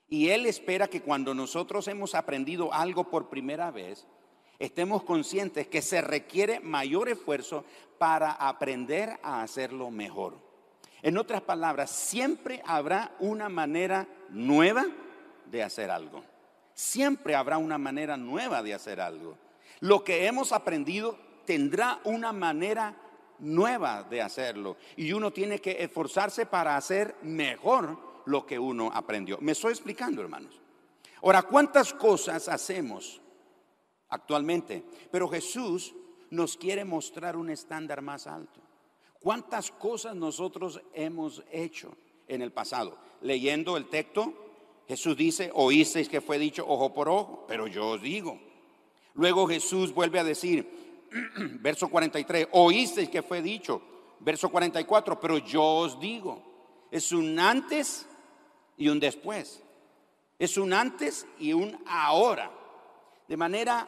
Y 0.07 0.29
Él 0.29 0.45
espera 0.45 0.87
que 0.87 1.01
cuando 1.01 1.33
nosotros 1.33 1.87
hemos 1.87 2.15
aprendido 2.15 2.73
algo 2.73 3.09
por 3.09 3.29
primera 3.29 3.71
vez, 3.71 4.05
estemos 4.61 5.03
conscientes 5.03 5.67
que 5.67 5.81
se 5.81 6.01
requiere 6.01 6.59
mayor 6.59 7.09
esfuerzo 7.09 7.65
para 7.97 8.31
aprender 8.31 9.19
a 9.23 9.41
hacerlo 9.41 9.89
mejor. 9.89 10.37
En 11.01 11.17
otras 11.17 11.41
palabras, 11.41 11.89
siempre 11.89 12.61
habrá 12.65 13.15
una 13.19 13.49
manera 13.49 14.07
nueva 14.29 14.85
de 15.47 15.63
hacer 15.63 15.89
algo. 15.89 16.23
Siempre 16.73 17.35
habrá 17.35 17.57
una 17.57 17.79
manera 17.79 18.17
nueva 18.17 18.61
de 18.61 18.73
hacer 18.75 19.01
algo. 19.01 19.37
Lo 19.79 20.03
que 20.03 20.27
hemos 20.27 20.51
aprendido 20.51 21.17
tendrá 21.45 21.99
una 22.03 22.31
manera 22.31 22.95
nueva 23.39 24.03
de 24.03 24.21
hacerlo. 24.21 24.77
Y 24.95 25.11
uno 25.13 25.31
tiene 25.31 25.59
que 25.59 25.83
esforzarse 25.83 26.45
para 26.45 26.77
hacer 26.77 27.15
mejor 27.23 27.97
lo 28.25 28.45
que 28.45 28.59
uno 28.59 28.91
aprendió. 28.93 29.39
Me 29.41 29.53
estoy 29.53 29.71
explicando, 29.71 30.21
hermanos. 30.21 30.61
Ahora, 31.23 31.41
¿cuántas 31.43 31.93
cosas 31.93 32.47
hacemos 32.47 33.20
actualmente? 34.11 34.83
Pero 35.09 35.27
Jesús 35.27 35.95
nos 36.29 36.55
quiere 36.55 36.85
mostrar 36.85 37.35
un 37.35 37.49
estándar 37.49 38.01
más 38.01 38.27
alto. 38.27 38.61
¿Cuántas 39.19 39.71
cosas 39.71 40.15
nosotros 40.15 40.81
hemos 40.93 41.43
hecho 41.51 41.95
en 42.27 42.41
el 42.41 42.51
pasado? 42.51 42.97
Leyendo 43.21 43.77
el 43.77 43.87
texto, 43.87 44.33
Jesús 44.87 45.15
dice, 45.15 45.51
oísteis 45.53 46.09
que 46.09 46.21
fue 46.21 46.39
dicho 46.39 46.65
ojo 46.67 46.93
por 46.93 47.07
ojo, 47.09 47.45
pero 47.47 47.67
yo 47.67 47.89
os 47.89 48.01
digo. 48.01 48.39
Luego 49.13 49.47
Jesús 49.47 49.93
vuelve 49.93 50.19
a 50.19 50.23
decir, 50.23 51.07
verso 51.59 51.89
43, 51.89 52.47
oísteis 52.51 53.09
que 53.09 53.21
fue 53.21 53.41
dicho, 53.41 53.81
verso 54.19 54.49
44, 54.49 55.19
pero 55.19 55.37
yo 55.37 55.63
os 55.63 55.99
digo. 55.99 56.43
Es 56.89 57.11
un 57.11 57.37
antes 57.39 58.07
y 58.77 58.89
un 58.89 58.99
después. 58.99 59.61
Es 60.39 60.57
un 60.57 60.73
antes 60.73 61.27
y 61.39 61.53
un 61.53 61.77
ahora. 61.85 62.51
De 63.27 63.37
manera 63.37 63.87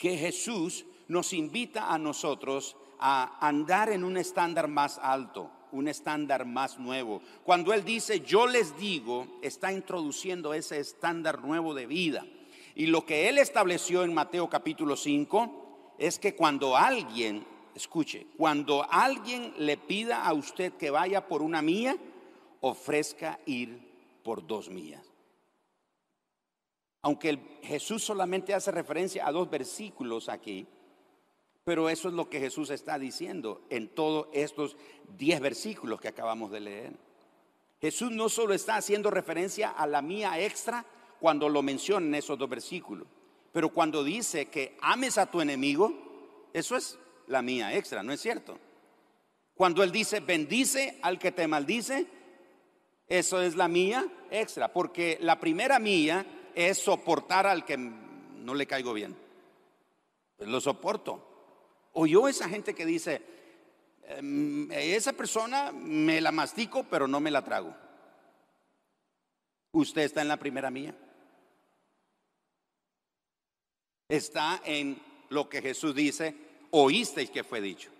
que 0.00 0.16
Jesús 0.16 0.86
nos 1.08 1.32
invita 1.34 1.92
a 1.92 1.98
nosotros 1.98 2.74
a 2.98 3.46
andar 3.46 3.90
en 3.90 4.02
un 4.02 4.16
estándar 4.16 4.66
más 4.66 4.98
alto, 4.98 5.50
un 5.72 5.88
estándar 5.88 6.46
más 6.46 6.78
nuevo. 6.78 7.20
Cuando 7.44 7.72
Él 7.74 7.84
dice, 7.84 8.20
yo 8.20 8.46
les 8.46 8.76
digo, 8.78 9.26
está 9.42 9.72
introduciendo 9.72 10.54
ese 10.54 10.80
estándar 10.80 11.44
nuevo 11.44 11.74
de 11.74 11.86
vida. 11.86 12.26
Y 12.74 12.86
lo 12.86 13.04
que 13.04 13.28
Él 13.28 13.38
estableció 13.38 14.02
en 14.02 14.14
Mateo 14.14 14.48
capítulo 14.48 14.96
5 14.96 15.96
es 15.98 16.18
que 16.18 16.34
cuando 16.34 16.76
alguien, 16.76 17.44
escuche, 17.74 18.26
cuando 18.38 18.86
alguien 18.90 19.52
le 19.58 19.76
pida 19.76 20.24
a 20.24 20.32
usted 20.32 20.72
que 20.72 20.90
vaya 20.90 21.28
por 21.28 21.42
una 21.42 21.60
mía, 21.60 21.96
ofrezca 22.62 23.38
ir 23.44 23.78
por 24.22 24.46
dos 24.46 24.70
mías. 24.70 25.09
Aunque 27.02 27.38
Jesús 27.62 28.04
solamente 28.04 28.54
hace 28.54 28.70
referencia 28.70 29.26
a 29.26 29.32
dos 29.32 29.48
versículos 29.48 30.28
aquí, 30.28 30.66
pero 31.64 31.88
eso 31.88 32.08
es 32.08 32.14
lo 32.14 32.28
que 32.28 32.40
Jesús 32.40 32.70
está 32.70 32.98
diciendo 32.98 33.62
en 33.70 33.88
todos 33.88 34.28
estos 34.32 34.76
diez 35.16 35.40
versículos 35.40 36.00
que 36.00 36.08
acabamos 36.08 36.50
de 36.50 36.60
leer. 36.60 36.92
Jesús 37.80 38.10
no 38.10 38.28
solo 38.28 38.54
está 38.54 38.76
haciendo 38.76 39.10
referencia 39.10 39.70
a 39.70 39.86
la 39.86 40.02
mía 40.02 40.38
extra 40.38 40.84
cuando 41.18 41.48
lo 41.48 41.62
menciona 41.62 42.06
en 42.06 42.14
esos 42.14 42.38
dos 42.38 42.48
versículos, 42.48 43.06
pero 43.52 43.70
cuando 43.70 44.04
dice 44.04 44.46
que 44.46 44.76
ames 44.80 45.16
a 45.18 45.30
tu 45.30 45.40
enemigo, 45.40 45.92
eso 46.52 46.76
es 46.76 46.98
la 47.26 47.40
mía 47.42 47.74
extra, 47.74 48.02
¿no 48.02 48.12
es 48.12 48.20
cierto? 48.20 48.58
Cuando 49.54 49.82
Él 49.82 49.92
dice 49.92 50.20
bendice 50.20 50.98
al 51.02 51.18
que 51.18 51.32
te 51.32 51.46
maldice, 51.46 52.06
eso 53.06 53.42
es 53.42 53.56
la 53.56 53.68
mía 53.68 54.06
extra, 54.30 54.72
porque 54.72 55.18
la 55.20 55.38
primera 55.38 55.78
mía 55.78 56.24
es 56.54 56.78
soportar 56.78 57.46
al 57.46 57.64
que 57.64 57.76
no 57.76 58.54
le 58.54 58.66
caigo 58.66 58.92
bien. 58.92 59.16
Lo 60.38 60.60
soporto. 60.60 61.26
O 61.92 62.06
yo 62.06 62.28
esa 62.28 62.48
gente 62.48 62.74
que 62.74 62.86
dice, 62.86 63.22
em, 64.04 64.70
esa 64.72 65.12
persona 65.12 65.72
me 65.72 66.20
la 66.20 66.32
mastico, 66.32 66.84
pero 66.84 67.06
no 67.06 67.20
me 67.20 67.30
la 67.30 67.44
trago. 67.44 67.74
Usted 69.72 70.02
está 70.02 70.22
en 70.22 70.28
la 70.28 70.38
primera 70.38 70.70
mía. 70.70 70.94
Está 74.08 74.60
en 74.64 75.00
lo 75.28 75.48
que 75.48 75.62
Jesús 75.62 75.94
dice, 75.94 76.34
oísteis 76.70 77.30
que 77.30 77.44
fue 77.44 77.60
dicho. 77.60 77.90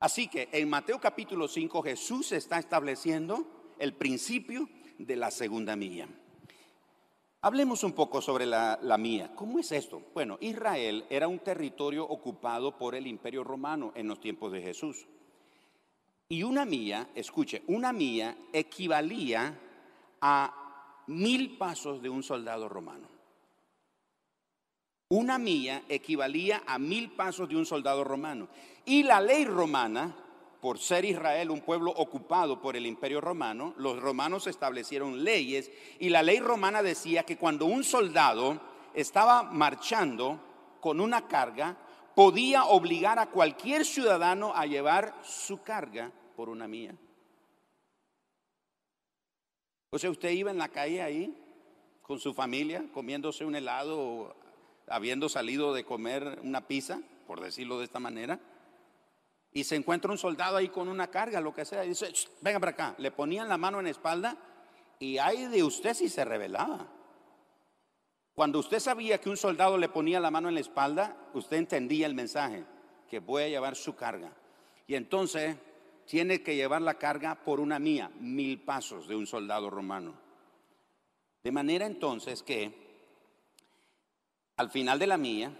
Así 0.00 0.28
que 0.28 0.48
en 0.52 0.68
Mateo 0.68 1.00
capítulo 1.00 1.48
5 1.48 1.82
Jesús 1.82 2.32
está 2.32 2.58
estableciendo 2.58 3.74
el 3.78 3.94
principio 3.94 4.68
de 4.98 5.16
la 5.16 5.30
segunda 5.30 5.76
mía. 5.76 6.08
Hablemos 7.44 7.84
un 7.84 7.92
poco 7.92 8.22
sobre 8.22 8.46
la, 8.46 8.96
mía. 8.98 9.32
¿Cómo 9.34 9.58
es 9.58 9.70
esto? 9.70 10.00
Bueno, 10.14 10.38
Israel 10.40 11.04
era 11.10 11.28
un 11.28 11.40
territorio 11.40 12.02
ocupado 12.02 12.78
por 12.78 12.94
el 12.94 13.06
imperio 13.06 13.44
romano 13.44 13.92
en 13.94 14.08
los 14.08 14.18
tiempos 14.18 14.50
de 14.50 14.62
Jesús. 14.62 15.06
Y 16.26 16.42
una 16.42 16.64
mía, 16.64 17.10
escuche, 17.14 17.62
una 17.66 17.92
mía 17.92 18.34
equivalía 18.50 19.60
a 20.22 21.02
mil 21.08 21.58
pasos 21.58 22.00
de 22.00 22.08
un 22.08 22.22
soldado 22.22 22.66
romano. 22.66 23.08
Una 25.10 25.36
mía 25.36 25.82
equivalía 25.90 26.62
a 26.66 26.78
mil 26.78 27.10
pasos 27.10 27.46
de 27.46 27.56
un 27.56 27.66
soldado 27.66 28.04
romano. 28.04 28.48
Y 28.86 29.02
la 29.02 29.20
ley 29.20 29.44
romana 29.44 30.16
por 30.64 30.78
ser 30.78 31.04
Israel 31.04 31.50
un 31.50 31.60
pueblo 31.60 31.90
ocupado 31.90 32.58
por 32.62 32.74
el 32.74 32.86
imperio 32.86 33.20
romano, 33.20 33.74
los 33.76 34.00
romanos 34.00 34.46
establecieron 34.46 35.22
leyes 35.22 35.70
y 35.98 36.08
la 36.08 36.22
ley 36.22 36.40
romana 36.40 36.82
decía 36.82 37.24
que 37.24 37.36
cuando 37.36 37.66
un 37.66 37.84
soldado 37.84 38.58
estaba 38.94 39.42
marchando 39.42 40.40
con 40.80 41.00
una 41.00 41.28
carga, 41.28 41.76
podía 42.14 42.64
obligar 42.64 43.18
a 43.18 43.26
cualquier 43.26 43.84
ciudadano 43.84 44.54
a 44.56 44.64
llevar 44.64 45.14
su 45.22 45.62
carga 45.62 46.10
por 46.34 46.48
una 46.48 46.66
mía. 46.66 46.96
O 49.90 49.98
sea, 49.98 50.08
usted 50.08 50.30
iba 50.30 50.50
en 50.50 50.56
la 50.56 50.70
calle 50.70 51.02
ahí 51.02 51.44
con 52.00 52.18
su 52.18 52.32
familia 52.32 52.86
comiéndose 52.94 53.44
un 53.44 53.54
helado 53.54 54.34
habiendo 54.86 55.28
salido 55.28 55.74
de 55.74 55.84
comer 55.84 56.40
una 56.42 56.66
pizza, 56.66 57.02
por 57.26 57.42
decirlo 57.42 57.78
de 57.78 57.84
esta 57.84 58.00
manera 58.00 58.40
y 59.56 59.62
se 59.62 59.76
encuentra 59.76 60.10
un 60.10 60.18
soldado 60.18 60.56
ahí 60.56 60.68
con 60.68 60.88
una 60.88 61.06
carga, 61.06 61.40
lo 61.40 61.54
que 61.54 61.64
sea, 61.64 61.84
y 61.84 61.90
dice, 61.90 62.12
venga 62.40 62.58
para 62.58 62.72
acá, 62.72 62.94
le 62.98 63.12
ponían 63.12 63.48
la 63.48 63.56
mano 63.56 63.78
en 63.78 63.84
la 63.84 63.92
espalda 63.92 64.36
y 64.98 65.16
ahí 65.18 65.46
de 65.46 65.62
usted 65.62 65.94
si 65.94 66.08
se 66.08 66.24
revelaba. 66.24 66.88
Cuando 68.34 68.58
usted 68.58 68.80
sabía 68.80 69.18
que 69.18 69.30
un 69.30 69.36
soldado 69.36 69.78
le 69.78 69.88
ponía 69.88 70.18
la 70.18 70.32
mano 70.32 70.48
en 70.48 70.54
la 70.54 70.60
espalda, 70.60 71.16
usted 71.34 71.56
entendía 71.56 72.06
el 72.06 72.16
mensaje, 72.16 72.64
que 73.08 73.20
voy 73.20 73.44
a 73.44 73.48
llevar 73.48 73.76
su 73.76 73.94
carga. 73.94 74.32
Y 74.88 74.96
entonces 74.96 75.56
tiene 76.04 76.42
que 76.42 76.56
llevar 76.56 76.82
la 76.82 76.94
carga 76.94 77.36
por 77.36 77.60
una 77.60 77.78
mía, 77.78 78.10
mil 78.18 78.60
pasos 78.60 79.06
de 79.06 79.14
un 79.14 79.28
soldado 79.28 79.70
romano. 79.70 80.14
De 81.44 81.52
manera 81.52 81.86
entonces 81.86 82.42
que 82.42 82.74
al 84.56 84.68
final 84.70 84.98
de 84.98 85.06
la 85.06 85.16
mía, 85.16 85.52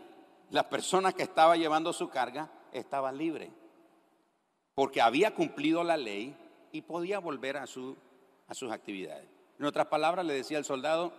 la 0.51 0.69
persona 0.69 1.13
que 1.13 1.23
estaba 1.23 1.57
llevando 1.57 1.93
su 1.93 2.09
carga 2.09 2.51
estaba 2.73 3.13
libre 3.13 3.53
porque 4.75 5.01
había 5.01 5.35
cumplido 5.35 5.85
la 5.85 5.97
ley 5.97 6.37
y 6.73 6.83
podía 6.83 7.19
volver 7.19 7.57
a, 7.57 7.67
su, 7.67 7.97
a 8.49 8.55
sus 8.55 8.73
actividades. 8.73 9.29
En 9.59 9.65
otras 9.67 9.87
palabras, 9.87 10.27
le 10.27 10.35
decía 10.35 10.59
al 10.59 10.65
soldado, 10.65 11.13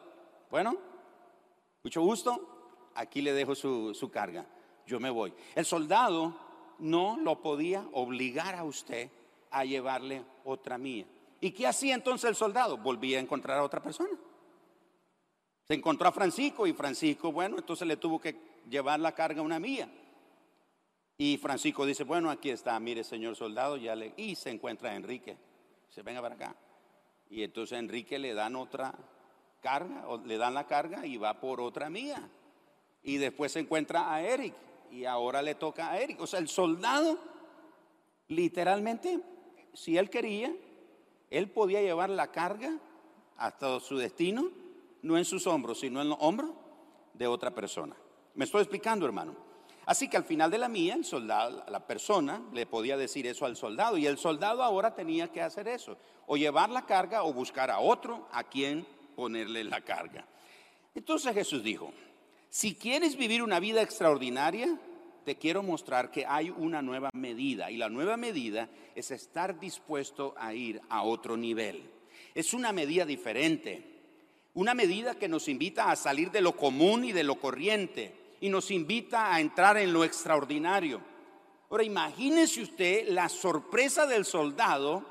bueno, 0.52 0.78
mucho 1.84 2.02
gusto, 2.02 2.92
aquí 2.96 3.22
le 3.22 3.34
dejo 3.34 3.56
su, 3.56 3.94
su 3.94 4.12
carga, 4.12 4.46
yo 4.86 5.00
me 5.00 5.10
voy. 5.10 5.34
El 5.56 5.66
soldado 5.66 6.38
no 6.80 7.18
lo 7.18 7.42
podía 7.42 7.86
obligar 7.94 8.56
a 8.56 8.64
usted 8.64 9.10
a 9.52 9.64
llevarle 9.64 10.24
otra 10.44 10.78
mía. 10.78 11.06
¿Y 11.40 11.52
qué 11.52 11.68
hacía 11.68 11.96
entonces 11.96 12.30
el 12.30 12.36
soldado? 12.36 12.78
Volvía 12.78 13.18
a 13.18 13.22
encontrar 13.22 13.60
a 13.60 13.64
otra 13.64 13.82
persona. 13.82 14.18
Se 15.68 15.74
encontró 15.74 16.08
a 16.08 16.12
Francisco 16.12 16.68
y 16.68 16.74
Francisco, 16.74 17.32
bueno, 17.32 17.58
entonces 17.58 17.88
le 17.88 17.98
tuvo 17.98 18.20
que 18.20 18.36
llevar 18.70 19.00
la 19.00 19.14
carga 19.14 19.42
una 19.42 19.60
mía. 19.60 19.90
Y 21.18 21.38
Francisco 21.38 21.86
dice, 21.86 22.04
bueno, 22.04 22.30
aquí 22.30 22.50
está, 22.50 22.78
mire, 22.80 23.04
señor 23.04 23.36
soldado, 23.36 23.78
ya 23.78 23.96
le... 23.96 24.14
Y 24.18 24.36
se 24.36 24.50
encuentra 24.50 24.96
Enrique. 24.96 25.38
Se 25.90 26.02
venga 26.02 26.22
para 26.22 26.36
acá. 26.36 26.56
Y 27.30 27.44
entonces 27.44 27.78
a 27.78 27.80
Enrique 27.80 28.20
le 28.20 28.34
dan 28.34 28.56
otra 28.56 28.94
carga, 29.62 30.08
o 30.08 30.18
le 30.18 30.38
dan 30.38 30.54
la 30.54 30.68
carga 30.68 31.06
y 31.06 31.18
va 31.18 31.40
por 31.40 31.62
otra 31.62 31.90
mía. 31.90 32.30
Y 33.02 33.18
después 33.18 33.54
se 33.54 33.60
encuentra 33.60 34.14
a 34.14 34.22
Eric. 34.22 34.54
Y 34.92 35.06
ahora 35.06 35.42
le 35.42 35.56
toca 35.56 35.92
a 35.92 36.00
Eric. 36.00 36.20
O 36.20 36.28
sea, 36.28 36.40
el 36.40 36.50
soldado, 36.50 37.18
literalmente, 38.28 39.22
si 39.74 39.98
él 39.98 40.10
quería, 40.10 40.54
él 41.30 41.50
podía 41.50 41.82
llevar 41.82 42.10
la 42.10 42.32
carga 42.32 42.78
hasta 43.38 43.80
su 43.80 43.98
destino, 43.98 44.52
no 45.02 45.18
en 45.18 45.26
sus 45.26 45.48
hombros, 45.48 45.80
sino 45.80 46.02
en 46.02 46.10
los 46.10 46.18
hombros 46.20 46.52
de 47.14 47.28
otra 47.28 47.52
persona. 47.52 47.96
¿Me 48.34 48.46
estoy 48.46 48.62
explicando, 48.62 49.06
hermano? 49.06 49.45
Así 49.86 50.08
que 50.08 50.18
al 50.18 50.24
final 50.24 50.50
de 50.50 50.58
la 50.58 50.68
mía, 50.68 50.96
el 50.96 51.06
soldado, 51.06 51.64
la 51.70 51.86
persona 51.86 52.42
le 52.54 52.66
podía 52.66 52.98
decir 52.98 53.28
eso 53.28 53.46
al 53.46 53.56
soldado 53.56 53.98
y 53.98 54.08
el 54.08 54.18
soldado 54.18 54.64
ahora 54.64 54.96
tenía 54.96 55.32
que 55.32 55.42
hacer 55.42 55.68
eso, 55.68 55.98
o 56.26 56.38
llevar 56.38 56.70
la 56.70 56.86
carga 56.86 57.24
o 57.24 57.34
buscar 57.34 57.70
a 57.70 57.80
otro 57.80 58.28
a 58.32 58.44
quien 58.44 58.86
ponerle 59.16 59.64
la 59.64 59.82
carga. 59.82 60.26
Entonces 60.96 61.34
Jesús 61.34 61.64
dijo, 61.64 61.94
si 62.50 62.74
quieres 62.74 63.16
vivir 63.16 63.44
una 63.44 63.60
vida 63.60 63.82
extraordinaria, 63.82 64.80
te 65.24 65.36
quiero 65.36 65.62
mostrar 65.62 66.10
que 66.10 66.26
hay 66.26 66.50
una 66.50 66.82
nueva 66.82 67.10
medida 67.14 67.70
y 67.70 67.78
la 67.78 67.90
nueva 67.90 68.18
medida 68.18 68.70
es 68.96 69.12
estar 69.12 69.60
dispuesto 69.60 70.34
a 70.38 70.54
ir 70.54 70.82
a 70.90 71.04
otro 71.04 71.38
nivel. 71.38 71.90
Es 72.34 72.54
una 72.54 72.72
medida 72.72 73.06
diferente, 73.06 73.84
una 74.54 74.74
medida 74.74 75.16
que 75.16 75.28
nos 75.28 75.48
invita 75.48 75.92
a 75.92 75.96
salir 75.96 76.32
de 76.32 76.42
lo 76.42 76.56
común 76.56 77.06
y 77.06 77.12
de 77.12 77.24
lo 77.24 77.40
corriente 77.40 78.25
y 78.42 78.50
nos 78.50 78.72
invita 78.72 79.34
a 79.34 79.40
entrar 79.40 79.78
en 79.78 79.94
lo 79.94 80.04
extraordinario. 80.04 81.02
Ahora 81.70 81.84
imagínese 81.84 82.62
usted 82.62 83.10
la 83.10 83.30
sorpresa 83.30 84.06
del 84.06 84.26
soldado 84.26 85.04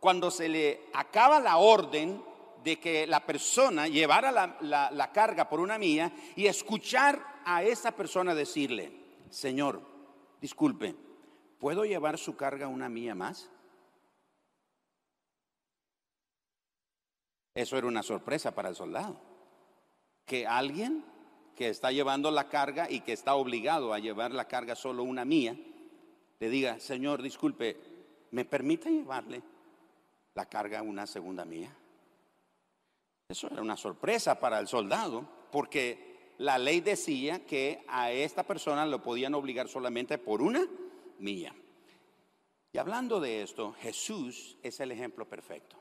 cuando 0.00 0.30
se 0.30 0.48
le 0.48 0.82
acaba 0.92 1.40
la 1.40 1.56
orden 1.56 2.22
de 2.62 2.78
que 2.78 3.06
la 3.06 3.24
persona 3.24 3.88
llevara 3.88 4.32
la, 4.32 4.90
la 4.90 5.12
carga 5.12 5.48
por 5.48 5.60
una 5.60 5.78
mía 5.78 6.12
y 6.36 6.46
escuchar 6.46 7.40
a 7.44 7.62
esa 7.62 7.92
persona 7.92 8.34
decirle, 8.34 8.92
Señor, 9.30 9.82
disculpe, 10.40 10.94
¿puedo 11.58 11.84
llevar 11.84 12.18
su 12.18 12.36
carga 12.36 12.68
una 12.68 12.88
mía 12.88 13.14
más? 13.14 13.50
Eso 17.54 17.78
era 17.78 17.86
una 17.86 18.02
sorpresa 18.02 18.52
para 18.52 18.68
el 18.68 18.74
soldado. 18.74 19.16
Que 20.26 20.46
alguien 20.46 21.04
que 21.54 21.68
está 21.68 21.92
llevando 21.92 22.30
la 22.30 22.48
carga 22.48 22.90
y 22.90 23.00
que 23.00 23.12
está 23.12 23.34
obligado 23.34 23.92
a 23.92 23.98
llevar 23.98 24.32
la 24.32 24.46
carga 24.46 24.74
solo 24.74 25.02
una 25.02 25.24
mía, 25.24 25.56
le 26.40 26.48
diga, 26.48 26.80
Señor, 26.80 27.22
disculpe, 27.22 27.76
¿me 28.32 28.44
permite 28.44 28.90
llevarle 28.90 29.42
la 30.34 30.46
carga 30.46 30.82
una 30.82 31.06
segunda 31.06 31.44
mía? 31.44 31.74
Eso 33.28 33.48
era 33.50 33.62
una 33.62 33.76
sorpresa 33.76 34.38
para 34.38 34.58
el 34.58 34.68
soldado, 34.68 35.26
porque 35.50 36.32
la 36.38 36.58
ley 36.58 36.80
decía 36.80 37.46
que 37.46 37.84
a 37.88 38.10
esta 38.10 38.42
persona 38.42 38.84
lo 38.84 39.02
podían 39.02 39.34
obligar 39.34 39.68
solamente 39.68 40.18
por 40.18 40.42
una 40.42 40.66
mía. 41.18 41.54
Y 42.72 42.78
hablando 42.78 43.20
de 43.20 43.42
esto, 43.42 43.72
Jesús 43.80 44.58
es 44.62 44.80
el 44.80 44.90
ejemplo 44.90 45.28
perfecto. 45.28 45.76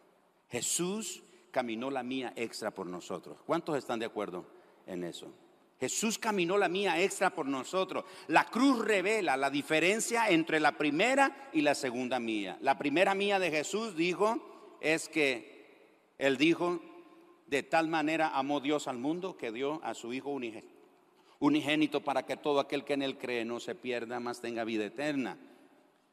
Jesús 0.49 1.23
caminó 1.51 1.89
la 1.89 2.03
mía 2.03 2.33
extra 2.35 2.71
por 2.71 2.85
nosotros. 2.85 3.39
¿Cuántos 3.45 3.75
están 3.77 3.99
de 3.99 4.05
acuerdo 4.05 4.45
en 4.85 5.03
eso? 5.03 5.33
Jesús 5.83 6.17
caminó 6.17 6.57
la 6.57 6.69
mía 6.69 7.01
extra 7.01 7.29
por 7.29 7.45
nosotros. 7.45 8.05
La 8.27 8.45
cruz 8.45 8.85
revela 8.85 9.35
la 9.35 9.49
diferencia 9.49 10.29
entre 10.29 10.61
la 10.61 10.77
primera 10.77 11.49
y 11.51 11.59
la 11.59 11.75
segunda 11.75 12.21
mía. 12.21 12.57
La 12.61 12.77
primera 12.77 13.13
mía 13.13 13.37
de 13.37 13.51
Jesús 13.51 13.93
dijo 13.93 14.77
es 14.79 15.09
que 15.09 16.13
Él 16.17 16.37
dijo, 16.37 16.79
de 17.47 17.63
tal 17.63 17.89
manera 17.89 18.29
amó 18.29 18.61
Dios 18.61 18.87
al 18.87 18.97
mundo 18.97 19.35
que 19.35 19.51
dio 19.51 19.83
a 19.83 19.93
su 19.93 20.13
Hijo 20.13 20.39
unigénito 21.39 22.01
para 22.01 22.25
que 22.25 22.37
todo 22.37 22.61
aquel 22.61 22.85
que 22.85 22.93
en 22.93 23.01
Él 23.01 23.17
cree 23.17 23.43
no 23.43 23.59
se 23.59 23.75
pierda, 23.75 24.21
más 24.21 24.39
tenga 24.39 24.63
vida 24.63 24.85
eterna. 24.85 25.37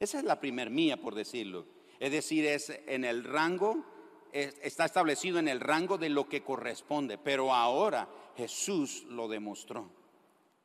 Esa 0.00 0.18
es 0.18 0.24
la 0.24 0.40
primera 0.40 0.68
mía, 0.68 0.96
por 0.96 1.14
decirlo. 1.14 1.64
Es 2.00 2.10
decir, 2.10 2.44
es 2.44 2.76
en 2.88 3.04
el 3.04 3.22
rango 3.22 3.84
está 4.32 4.84
establecido 4.84 5.38
en 5.38 5.48
el 5.48 5.60
rango 5.60 5.98
de 5.98 6.08
lo 6.08 6.28
que 6.28 6.42
corresponde, 6.42 7.18
pero 7.18 7.54
ahora 7.54 8.08
Jesús 8.36 9.04
lo 9.08 9.28
demostró. 9.28 9.90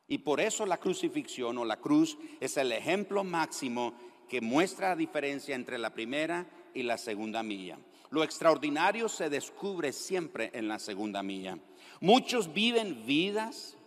Y 0.07 0.19
por 0.19 0.39
eso 0.39 0.65
la 0.65 0.77
crucifixión 0.77 1.57
o 1.57 1.65
la 1.65 1.77
cruz 1.77 2.17
es 2.39 2.57
el 2.57 2.71
ejemplo 2.71 3.23
máximo 3.23 3.93
que 4.29 4.41
muestra 4.41 4.89
la 4.89 4.95
diferencia 4.95 5.55
entre 5.55 5.77
la 5.77 5.93
primera 5.93 6.45
y 6.73 6.83
la 6.83 6.97
segunda 6.97 7.41
milla. 7.43 7.77
Lo 8.11 8.23
extraordinario 8.23 9.09
se 9.09 9.29
descubre 9.29 9.91
siempre 9.91 10.51
en 10.53 10.67
la 10.67 10.79
segunda 10.79 11.23
milla. 11.23 11.57
Muchos 12.01 12.53
viven 12.53 13.05
vidas 13.05 13.77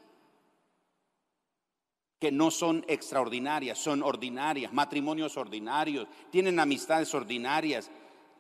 que 2.19 2.33
no 2.33 2.51
son 2.51 2.85
extraordinarias, 2.89 3.79
son 3.79 4.03
ordinarias, 4.03 4.73
matrimonios 4.73 5.37
ordinarios, 5.37 6.09
tienen 6.31 6.59
amistades 6.59 7.15
ordinarias, 7.15 7.91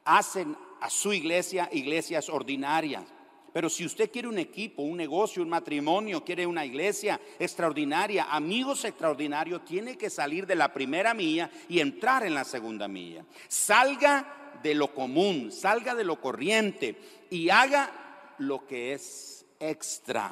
hacen 0.04 0.56
a 0.80 0.90
su 0.90 1.12
iglesia 1.12 1.68
iglesias 1.72 2.28
ordinarias. 2.28 3.04
Pero 3.52 3.70
si 3.70 3.84
usted 3.84 4.10
quiere 4.10 4.28
un 4.28 4.38
equipo, 4.38 4.82
un 4.82 4.96
negocio, 4.96 5.42
un 5.42 5.48
matrimonio, 5.48 6.24
quiere 6.24 6.46
una 6.46 6.64
iglesia 6.64 7.18
extraordinaria, 7.38 8.26
amigos 8.30 8.84
extraordinarios, 8.84 9.64
tiene 9.64 9.96
que 9.96 10.10
salir 10.10 10.46
de 10.46 10.54
la 10.54 10.72
primera 10.72 11.14
milla 11.14 11.50
y 11.68 11.80
entrar 11.80 12.24
en 12.24 12.34
la 12.34 12.44
segunda 12.44 12.88
milla. 12.88 13.24
Salga 13.48 14.58
de 14.62 14.74
lo 14.74 14.94
común, 14.94 15.50
salga 15.50 15.94
de 15.94 16.04
lo 16.04 16.20
corriente 16.20 17.00
y 17.30 17.48
haga 17.48 18.34
lo 18.38 18.66
que 18.66 18.92
es 18.92 19.46
extra. 19.58 20.30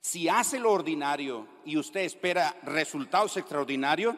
Si 0.00 0.28
hace 0.28 0.58
lo 0.58 0.72
ordinario 0.72 1.46
y 1.66 1.76
usted 1.76 2.00
espera 2.00 2.56
resultados 2.62 3.36
extraordinarios, 3.36 4.16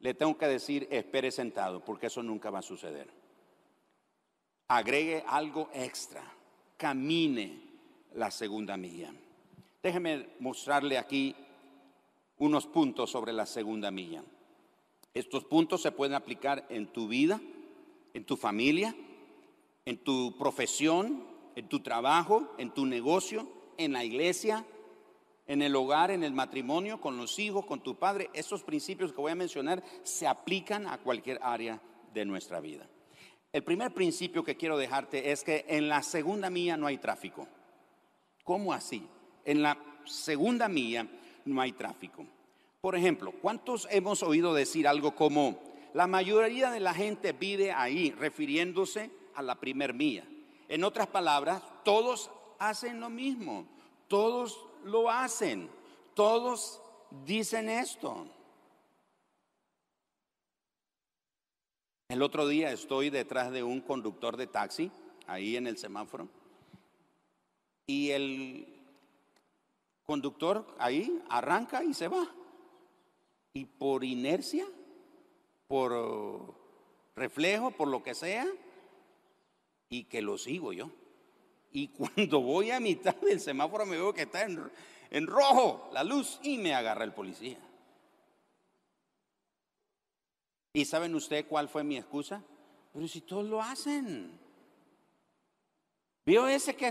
le 0.00 0.12
tengo 0.12 0.36
que 0.36 0.46
decir, 0.46 0.86
espere 0.90 1.30
sentado, 1.30 1.82
porque 1.82 2.08
eso 2.08 2.22
nunca 2.22 2.50
va 2.50 2.58
a 2.58 2.62
suceder 2.62 3.25
agregue 4.68 5.24
algo 5.26 5.68
extra, 5.72 6.22
camine 6.76 7.60
la 8.14 8.30
segunda 8.30 8.76
milla. 8.76 9.12
Déjeme 9.82 10.28
mostrarle 10.40 10.98
aquí 10.98 11.34
unos 12.38 12.66
puntos 12.66 13.10
sobre 13.10 13.32
la 13.32 13.46
segunda 13.46 13.90
milla. 13.90 14.22
Estos 15.14 15.44
puntos 15.44 15.80
se 15.82 15.92
pueden 15.92 16.14
aplicar 16.14 16.66
en 16.68 16.88
tu 16.88 17.08
vida, 17.08 17.40
en 18.12 18.24
tu 18.24 18.36
familia, 18.36 18.94
en 19.84 19.98
tu 19.98 20.36
profesión, 20.36 21.24
en 21.54 21.68
tu 21.68 21.80
trabajo, 21.80 22.52
en 22.58 22.70
tu 22.72 22.84
negocio, 22.84 23.48
en 23.78 23.92
la 23.92 24.04
iglesia, 24.04 24.66
en 25.46 25.62
el 25.62 25.76
hogar, 25.76 26.10
en 26.10 26.24
el 26.24 26.32
matrimonio, 26.32 27.00
con 27.00 27.16
los 27.16 27.38
hijos, 27.38 27.64
con 27.64 27.80
tu 27.80 27.94
padre. 27.94 28.28
Estos 28.34 28.62
principios 28.62 29.12
que 29.12 29.20
voy 29.20 29.32
a 29.32 29.36
mencionar 29.36 29.82
se 30.02 30.26
aplican 30.26 30.86
a 30.86 30.98
cualquier 30.98 31.38
área 31.42 31.80
de 32.12 32.24
nuestra 32.24 32.60
vida. 32.60 32.88
El 33.56 33.64
primer 33.64 33.94
principio 33.94 34.44
que 34.44 34.58
quiero 34.58 34.76
dejarte 34.76 35.32
es 35.32 35.42
que 35.42 35.64
en 35.66 35.88
la 35.88 36.02
segunda 36.02 36.50
mía 36.50 36.76
no 36.76 36.86
hay 36.86 36.98
tráfico. 36.98 37.48
¿Cómo 38.44 38.70
así? 38.70 39.02
En 39.46 39.62
la 39.62 39.78
segunda 40.04 40.68
mía 40.68 41.08
no 41.46 41.62
hay 41.62 41.72
tráfico. 41.72 42.26
Por 42.82 42.96
ejemplo, 42.96 43.32
¿cuántos 43.32 43.88
hemos 43.90 44.22
oído 44.22 44.52
decir 44.52 44.86
algo 44.86 45.14
como, 45.14 45.58
la 45.94 46.06
mayoría 46.06 46.70
de 46.70 46.80
la 46.80 46.92
gente 46.92 47.32
vive 47.32 47.72
ahí, 47.72 48.10
refiriéndose 48.10 49.10
a 49.34 49.40
la 49.40 49.54
primer 49.54 49.94
mía? 49.94 50.28
En 50.68 50.84
otras 50.84 51.06
palabras, 51.06 51.62
todos 51.82 52.30
hacen 52.58 53.00
lo 53.00 53.08
mismo, 53.08 53.66
todos 54.06 54.66
lo 54.84 55.10
hacen, 55.10 55.70
todos 56.12 56.82
dicen 57.24 57.70
esto. 57.70 58.26
El 62.08 62.22
otro 62.22 62.46
día 62.46 62.70
estoy 62.70 63.10
detrás 63.10 63.50
de 63.50 63.64
un 63.64 63.80
conductor 63.80 64.36
de 64.36 64.46
taxi, 64.46 64.92
ahí 65.26 65.56
en 65.56 65.66
el 65.66 65.76
semáforo, 65.76 66.28
y 67.84 68.10
el 68.10 68.66
conductor 70.04 70.64
ahí 70.78 71.20
arranca 71.28 71.82
y 71.82 71.94
se 71.94 72.06
va. 72.06 72.30
Y 73.54 73.64
por 73.64 74.04
inercia, 74.04 74.66
por 75.66 76.54
reflejo, 77.16 77.72
por 77.72 77.88
lo 77.88 78.04
que 78.04 78.14
sea, 78.14 78.46
y 79.88 80.04
que 80.04 80.22
lo 80.22 80.38
sigo 80.38 80.72
yo. 80.72 80.90
Y 81.72 81.88
cuando 82.14 82.40
voy 82.40 82.70
a 82.70 82.78
mitad 82.78 83.16
del 83.16 83.40
semáforo 83.40 83.84
me 83.84 83.96
veo 83.96 84.14
que 84.14 84.22
está 84.22 84.44
en, 84.44 84.70
en 85.10 85.26
rojo 85.26 85.90
la 85.92 86.04
luz 86.04 86.38
y 86.44 86.56
me 86.58 86.72
agarra 86.72 87.02
el 87.02 87.12
policía. 87.12 87.58
¿Y 90.76 90.84
saben 90.84 91.14
usted 91.14 91.46
cuál 91.48 91.70
fue 91.70 91.82
mi 91.82 91.96
excusa? 91.96 92.42
Pero 92.92 93.08
si 93.08 93.22
todos 93.22 93.46
lo 93.46 93.62
hacen. 93.62 94.38
Vio 96.26 96.46
ese 96.46 96.76
que 96.76 96.90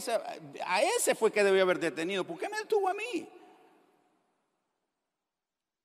a 0.65 0.81
ese 0.81 1.13
fue 1.13 1.31
que 1.31 1.43
debió 1.43 1.61
haber 1.61 1.77
detenido. 1.77 2.25
¿Por 2.25 2.39
qué 2.39 2.49
me 2.49 2.57
detuvo 2.57 2.89
a 2.89 2.95
mí? 2.95 3.29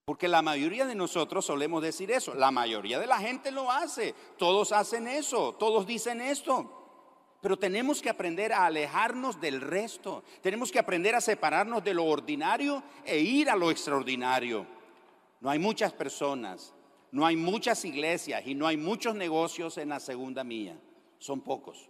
Porque 0.07 0.29
la 0.29 0.41
mayoría 0.41 0.87
de 0.87 0.95
nosotros 0.95 1.45
solemos 1.45 1.83
decir 1.83 2.11
eso. 2.11 2.33
La 2.33 2.51
mayoría 2.51 2.99
de 2.99 3.07
la 3.07 3.19
gente 3.19 3.51
lo 3.51 3.71
hace. 3.71 4.15
Todos 4.39 4.73
hacen 4.73 5.07
eso. 5.07 5.57
Todos 5.57 5.87
dicen 5.87 6.23
esto. 6.23 7.37
Pero 7.43 7.59
tenemos 7.59 8.01
que 8.01 8.09
aprender 8.09 8.55
a 8.55 8.65
alejarnos 8.65 9.39
del 9.43 9.61
resto. 9.61 10.25
Tenemos 10.41 10.73
que 10.73 10.79
aprender 10.79 11.15
a 11.15 11.21
separarnos 11.21 11.85
de 11.85 11.93
lo 11.93 12.07
ordinario 12.07 12.83
e 13.05 13.19
ir 13.19 13.51
a 13.51 13.57
lo 13.57 13.71
extraordinario. 13.71 14.67
No 15.41 15.51
hay 15.51 15.59
muchas 15.59 15.93
personas 15.93 16.73
no 17.13 17.27
hay 17.27 17.37
muchas 17.37 17.85
iglesias 17.85 18.43
y 18.47 18.55
no 18.55 18.67
hay 18.67 18.77
muchos 18.77 19.15
negocios 19.15 19.79
en 19.79 19.89
la 19.89 20.01
segunda 20.01 20.45
mía. 20.45 20.79
Son 21.19 21.41
pocos. 21.41 21.89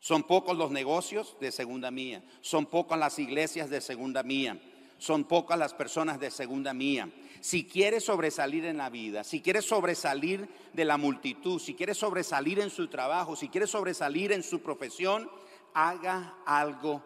Son 0.00 0.22
pocos 0.22 0.56
los 0.56 0.70
negocios 0.70 1.36
de 1.40 1.52
segunda 1.52 1.90
mía. 1.90 2.22
Son 2.40 2.66
pocas 2.66 2.98
las 2.98 3.18
iglesias 3.18 3.68
de 3.68 3.80
segunda 3.80 4.22
mía. 4.22 4.60
Son 4.98 5.24
pocas 5.24 5.58
las 5.58 5.74
personas 5.74 6.18
de 6.18 6.30
segunda 6.30 6.72
mía. 6.72 7.10
Si 7.40 7.66
quieres 7.66 8.04
sobresalir 8.04 8.64
en 8.64 8.78
la 8.78 8.88
vida, 8.88 9.24
si 9.24 9.42
quieres 9.42 9.66
sobresalir 9.66 10.48
de 10.72 10.84
la 10.84 10.96
multitud, 10.96 11.60
si 11.60 11.74
quieres 11.74 11.98
sobresalir 11.98 12.60
en 12.60 12.70
su 12.70 12.88
trabajo, 12.88 13.36
si 13.36 13.48
quieres 13.48 13.70
sobresalir 13.70 14.32
en 14.32 14.42
su 14.42 14.60
profesión, 14.60 15.30
haga 15.74 16.38
algo 16.46 17.04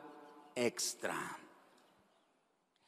extra. 0.54 1.38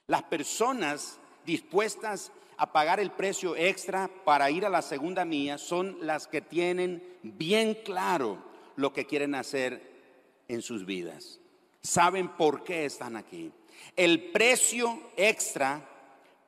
Las 0.07 0.23
personas 0.25 1.19
dispuestas 1.45 2.31
a 2.57 2.73
pagar 2.73 3.01
el 3.01 3.11
precio 3.11 3.57
extra 3.57 4.11
para 4.25 4.51
ir 4.51 4.65
a 4.65 4.71
la 4.71 4.83
segunda 4.83 5.25
mía 5.25 5.59
son 5.59 5.99
las 6.01 6.27
que 6.27 6.41
tienen 6.41 7.03
bien 7.23 7.79
claro 7.85 8.39
lo 8.77 8.93
que 8.93 9.07
quieren 9.07 9.35
hacer 9.35 9.91
en 10.49 10.63
sus 10.63 10.85
vidas. 10.85 11.41
Saben 11.83 12.29
por 12.29 12.63
qué 12.65 12.85
están 12.85 13.17
aquí. 13.17 13.53
El 13.97 14.31
precio 14.31 15.01
extra 15.17 15.89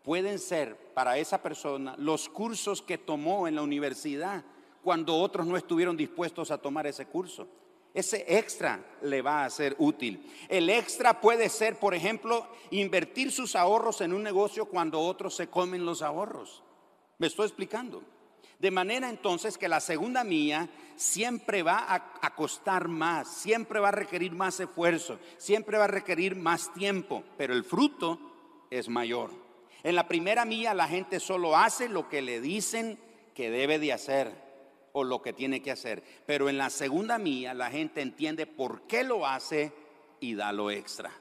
pueden 0.02 0.38
ser 0.38 0.76
para 0.94 1.18
esa 1.18 1.42
persona 1.42 1.94
los 1.98 2.28
cursos 2.28 2.82
que 2.82 2.98
tomó 2.98 3.48
en 3.48 3.56
la 3.56 3.62
universidad 3.62 4.44
cuando 4.82 5.16
otros 5.16 5.46
no 5.46 5.56
estuvieron 5.56 5.96
dispuestos 5.96 6.50
a 6.50 6.58
tomar 6.58 6.86
ese 6.86 7.06
curso. 7.06 7.48
Ese 7.94 8.24
extra 8.26 8.84
le 9.02 9.22
va 9.22 9.44
a 9.44 9.50
ser 9.50 9.76
útil. 9.78 10.28
El 10.48 10.68
extra 10.68 11.20
puede 11.20 11.48
ser, 11.48 11.78
por 11.78 11.94
ejemplo, 11.94 12.48
invertir 12.72 13.30
sus 13.30 13.54
ahorros 13.54 14.00
en 14.00 14.12
un 14.12 14.24
negocio 14.24 14.66
cuando 14.66 15.00
otros 15.00 15.36
se 15.36 15.46
comen 15.46 15.86
los 15.86 16.02
ahorros. 16.02 16.64
¿Me 17.18 17.28
estoy 17.28 17.46
explicando? 17.46 18.02
De 18.58 18.72
manera 18.72 19.08
entonces 19.08 19.56
que 19.56 19.68
la 19.68 19.78
segunda 19.78 20.24
mía 20.24 20.68
siempre 20.96 21.62
va 21.62 21.86
a, 21.88 22.34
costar 22.34 22.88
más, 22.88 23.28
siempre 23.28 23.78
va 23.78 23.88
a 23.88 23.92
requerir 23.92 24.32
más 24.32 24.58
esfuerzo, 24.58 25.20
siempre 25.36 25.78
va 25.78 25.84
a 25.84 25.88
requerir 25.88 26.34
más 26.34 26.72
tiempo, 26.74 27.22
pero 27.36 27.54
el 27.54 27.62
fruto 27.62 28.18
es 28.70 28.88
mayor. 28.88 29.30
En 29.84 29.94
la 29.94 30.08
primera 30.08 30.44
mía 30.44 30.74
la 30.74 30.88
gente 30.88 31.20
solo 31.20 31.56
hace 31.56 31.88
lo 31.88 32.08
que 32.08 32.22
le 32.22 32.40
dicen 32.40 32.98
que 33.34 33.50
debe 33.50 33.78
de 33.78 33.92
hacer 33.92 34.43
o 34.96 35.02
lo 35.02 35.20
que 35.20 35.32
tiene 35.32 35.60
que 35.60 35.72
hacer. 35.72 36.02
Pero 36.24 36.48
en 36.48 36.56
la 36.56 36.70
segunda 36.70 37.18
mía 37.18 37.52
la 37.52 37.70
gente 37.70 38.00
entiende 38.00 38.46
por 38.46 38.86
qué 38.86 39.02
lo 39.02 39.26
hace 39.26 39.72
y 40.20 40.34
da 40.34 40.52
lo 40.52 40.70
extra. 40.70 41.12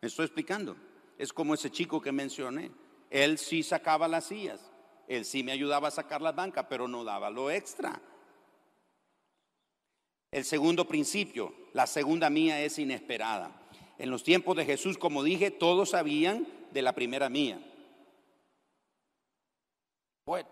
¿Me 0.00 0.08
estoy 0.08 0.26
explicando? 0.26 0.76
Es 1.18 1.32
como 1.32 1.54
ese 1.54 1.70
chico 1.70 2.00
que 2.00 2.12
mencioné. 2.12 2.72
Él 3.10 3.38
sí 3.38 3.62
sacaba 3.62 4.08
las 4.08 4.24
sillas, 4.24 4.60
él 5.06 5.24
sí 5.24 5.42
me 5.42 5.52
ayudaba 5.52 5.88
a 5.88 5.92
sacar 5.92 6.20
las 6.20 6.34
bancas, 6.34 6.66
pero 6.68 6.88
no 6.88 7.04
daba 7.04 7.30
lo 7.30 7.50
extra. 7.50 8.00
El 10.32 10.44
segundo 10.44 10.88
principio, 10.88 11.54
la 11.74 11.86
segunda 11.86 12.28
mía 12.30 12.60
es 12.62 12.78
inesperada. 12.78 13.52
En 13.98 14.10
los 14.10 14.24
tiempos 14.24 14.56
de 14.56 14.64
Jesús, 14.64 14.98
como 14.98 15.22
dije, 15.22 15.50
todos 15.50 15.90
sabían 15.90 16.48
de 16.72 16.82
la 16.82 16.94
primera 16.94 17.28
mía. 17.28 17.62
Pues 20.24 20.44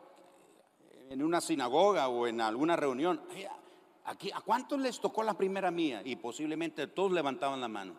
en 1.11 1.25
una 1.25 1.41
sinagoga 1.41 2.09
o 2.09 2.29
en 2.29 2.41
alguna 2.41 2.77
reunión, 2.77 3.21
aquí, 4.05 4.31
¿a 4.33 4.41
cuántos 4.41 4.81
les 4.81 5.01
tocó 5.01 5.25
la 5.25 5.35
primera 5.35 5.73
mía? 5.73 6.03
Y 6.05 6.15
posiblemente 6.15 6.87
todos 6.87 7.11
levantaban 7.11 7.61
la 7.61 7.67
mano, 7.67 7.95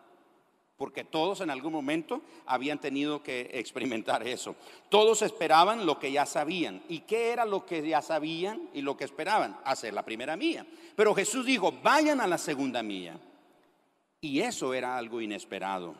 porque 0.78 1.04
todos 1.04 1.42
en 1.42 1.50
algún 1.50 1.74
momento 1.74 2.22
habían 2.46 2.80
tenido 2.80 3.22
que 3.22 3.50
experimentar 3.52 4.26
eso. 4.26 4.56
Todos 4.88 5.20
esperaban 5.20 5.84
lo 5.84 5.98
que 5.98 6.10
ya 6.10 6.24
sabían. 6.24 6.82
¿Y 6.88 7.00
qué 7.00 7.32
era 7.32 7.44
lo 7.44 7.66
que 7.66 7.86
ya 7.86 8.00
sabían 8.00 8.70
y 8.72 8.80
lo 8.80 8.96
que 8.96 9.04
esperaban? 9.04 9.58
Hacer 9.62 9.92
la 9.92 10.06
primera 10.06 10.34
mía. 10.34 10.66
Pero 10.96 11.14
Jesús 11.14 11.44
dijo, 11.44 11.70
vayan 11.82 12.18
a 12.18 12.26
la 12.26 12.38
segunda 12.38 12.82
mía. 12.82 13.20
Y 14.22 14.40
eso 14.40 14.72
era 14.72 14.96
algo 14.96 15.20
inesperado. 15.20 15.94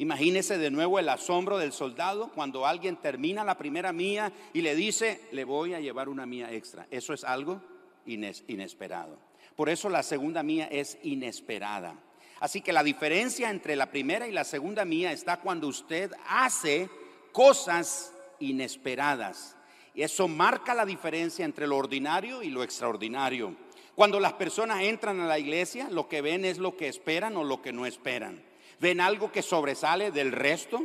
Imagínese 0.00 0.58
de 0.58 0.70
nuevo 0.70 1.00
el 1.00 1.08
asombro 1.08 1.58
del 1.58 1.72
soldado 1.72 2.30
cuando 2.32 2.64
alguien 2.64 2.96
termina 2.96 3.42
la 3.42 3.58
primera 3.58 3.92
mía 3.92 4.32
y 4.52 4.62
le 4.62 4.76
dice, 4.76 5.22
le 5.32 5.42
voy 5.42 5.74
a 5.74 5.80
llevar 5.80 6.08
una 6.08 6.24
mía 6.24 6.52
extra. 6.52 6.86
Eso 6.88 7.12
es 7.12 7.24
algo 7.24 7.60
inesperado. 8.06 9.18
Por 9.56 9.68
eso 9.68 9.88
la 9.88 10.04
segunda 10.04 10.44
mía 10.44 10.68
es 10.70 10.98
inesperada. 11.02 11.96
Así 12.38 12.60
que 12.60 12.72
la 12.72 12.84
diferencia 12.84 13.50
entre 13.50 13.74
la 13.74 13.90
primera 13.90 14.28
y 14.28 14.32
la 14.32 14.44
segunda 14.44 14.84
mía 14.84 15.10
está 15.10 15.38
cuando 15.38 15.66
usted 15.66 16.12
hace 16.28 16.88
cosas 17.32 18.14
inesperadas. 18.38 19.56
Y 19.96 20.02
eso 20.02 20.28
marca 20.28 20.74
la 20.74 20.86
diferencia 20.86 21.44
entre 21.44 21.66
lo 21.66 21.76
ordinario 21.76 22.44
y 22.44 22.50
lo 22.50 22.62
extraordinario. 22.62 23.56
Cuando 23.96 24.20
las 24.20 24.34
personas 24.34 24.80
entran 24.82 25.18
a 25.18 25.26
la 25.26 25.40
iglesia, 25.40 25.88
lo 25.90 26.08
que 26.08 26.22
ven 26.22 26.44
es 26.44 26.58
lo 26.58 26.76
que 26.76 26.86
esperan 26.86 27.36
o 27.36 27.42
lo 27.42 27.60
que 27.60 27.72
no 27.72 27.84
esperan 27.84 28.46
ven 28.80 29.00
algo 29.00 29.32
que 29.32 29.42
sobresale 29.42 30.10
del 30.10 30.32
resto 30.32 30.82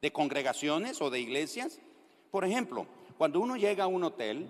de 0.00 0.12
congregaciones 0.12 1.00
o 1.00 1.10
de 1.10 1.20
iglesias. 1.20 1.80
Por 2.30 2.44
ejemplo, 2.44 2.86
cuando 3.16 3.40
uno 3.40 3.56
llega 3.56 3.84
a 3.84 3.88
un 3.88 4.04
hotel, 4.04 4.48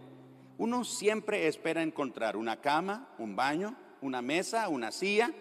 uno 0.59 0.85
siempre 0.85 1.47
espera 1.47 1.83
encontrar 1.83 2.37
una 2.37 2.61
cama, 2.61 3.15
un 3.19 3.37
baño, 3.37 3.77
una 4.01 4.23
mesa, 4.23 4.69
una 4.69 4.91
silla. 4.91 5.33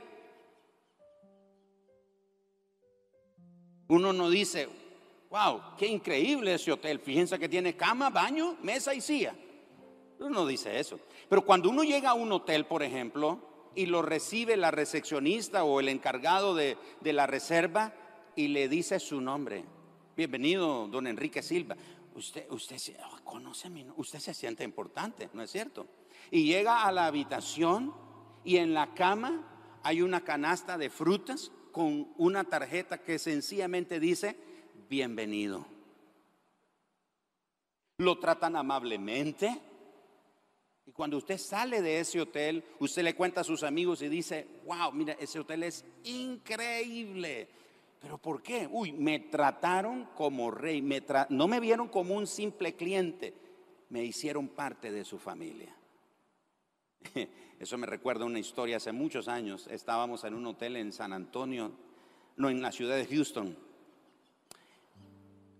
Uno 3.89 4.13
no 4.13 4.29
dice, 4.29 4.67
wow, 5.29 5.61
qué 5.77 5.87
increíble 5.87 6.53
ese 6.53 6.71
hotel. 6.71 6.99
Fíjense 6.99 7.39
que 7.39 7.49
tiene 7.49 7.75
cama, 7.75 8.09
baño, 8.09 8.57
mesa 8.61 8.93
y 8.93 9.01
silla. 9.01 9.33
Uno 10.19 10.29
no 10.29 10.45
dice 10.45 10.79
eso. 10.79 10.99
Pero 11.29 11.45
cuando 11.45 11.69
uno 11.69 11.83
llega 11.83 12.11
a 12.11 12.15
un 12.15 12.31
hotel, 12.31 12.65
por 12.65 12.83
ejemplo, 12.83 13.39
y 13.77 13.85
lo 13.85 14.01
recibe 14.01 14.57
la 14.57 14.71
recepcionista 14.71 15.63
o 15.63 15.79
el 15.79 15.87
encargado 15.87 16.55
de, 16.55 16.77
la 17.03 17.27
reserva 17.27 17.93
y 18.35 18.47
le 18.47 18.67
dice 18.67 18.99
su 18.99 19.21
nombre. 19.21 19.63
Bienvenido, 20.15 20.87
don 20.87 21.05
Enrique 21.05 21.43
Silva. 21.43 21.77
Usted, 22.15 22.49
usted 22.49 22.77
oh, 23.05 23.23
conoce 23.23 23.69
usted 23.95 24.17
se 24.17 24.33
siente 24.33 24.63
importante, 24.63 25.29
¿no 25.33 25.43
es 25.43 25.51
cierto? 25.51 25.85
Y 26.31 26.45
llega 26.45 26.85
a 26.85 26.91
la 26.91 27.05
habitación 27.05 27.93
y 28.43 28.57
en 28.57 28.73
la 28.73 28.95
cama 28.95 29.79
hay 29.83 30.01
una 30.01 30.21
canasta 30.23 30.79
de 30.79 30.89
frutas 30.89 31.51
con 31.71 32.11
una 32.17 32.45
tarjeta 32.45 32.97
que 32.97 33.19
sencillamente 33.19 33.99
dice 33.99 34.35
bienvenido. 34.89 35.67
Lo 37.99 38.17
tratan 38.17 38.55
amablemente, 38.55 39.61
y 40.87 40.91
cuando 40.93 41.17
usted 41.17 41.37
sale 41.37 41.81
de 41.81 41.99
ese 41.99 42.21
hotel, 42.21 42.63
usted 42.79 43.03
le 43.03 43.13
cuenta 43.13 43.41
a 43.41 43.43
sus 43.43 43.63
amigos 43.63 44.01
y 44.01 44.07
dice, 44.07 44.47
wow, 44.65 44.93
mira, 44.93 45.17
ese 45.19 45.37
hotel 45.37 45.63
es 45.63 45.83
increíble. 46.05 47.49
¿Pero 47.99 48.17
por 48.17 48.41
qué? 48.41 48.69
Uy, 48.71 48.93
me 48.93 49.19
trataron 49.19 50.05
como 50.15 50.49
rey, 50.49 50.81
no 51.29 51.47
me 51.49 51.59
vieron 51.59 51.89
como 51.89 52.15
un 52.15 52.25
simple 52.25 52.75
cliente, 52.75 53.33
me 53.89 54.05
hicieron 54.05 54.47
parte 54.47 54.89
de 54.89 55.03
su 55.03 55.19
familia. 55.19 55.75
Eso 57.59 57.77
me 57.77 57.85
recuerda 57.85 58.23
una 58.23 58.39
historia 58.39 58.77
hace 58.77 58.93
muchos 58.93 59.27
años. 59.27 59.67
Estábamos 59.67 60.23
en 60.23 60.35
un 60.35 60.45
hotel 60.45 60.77
en 60.77 60.93
San 60.93 61.11
Antonio, 61.11 61.73
no, 62.37 62.49
en 62.49 62.61
la 62.61 62.71
ciudad 62.71 62.95
de 62.95 63.07
Houston. 63.07 63.57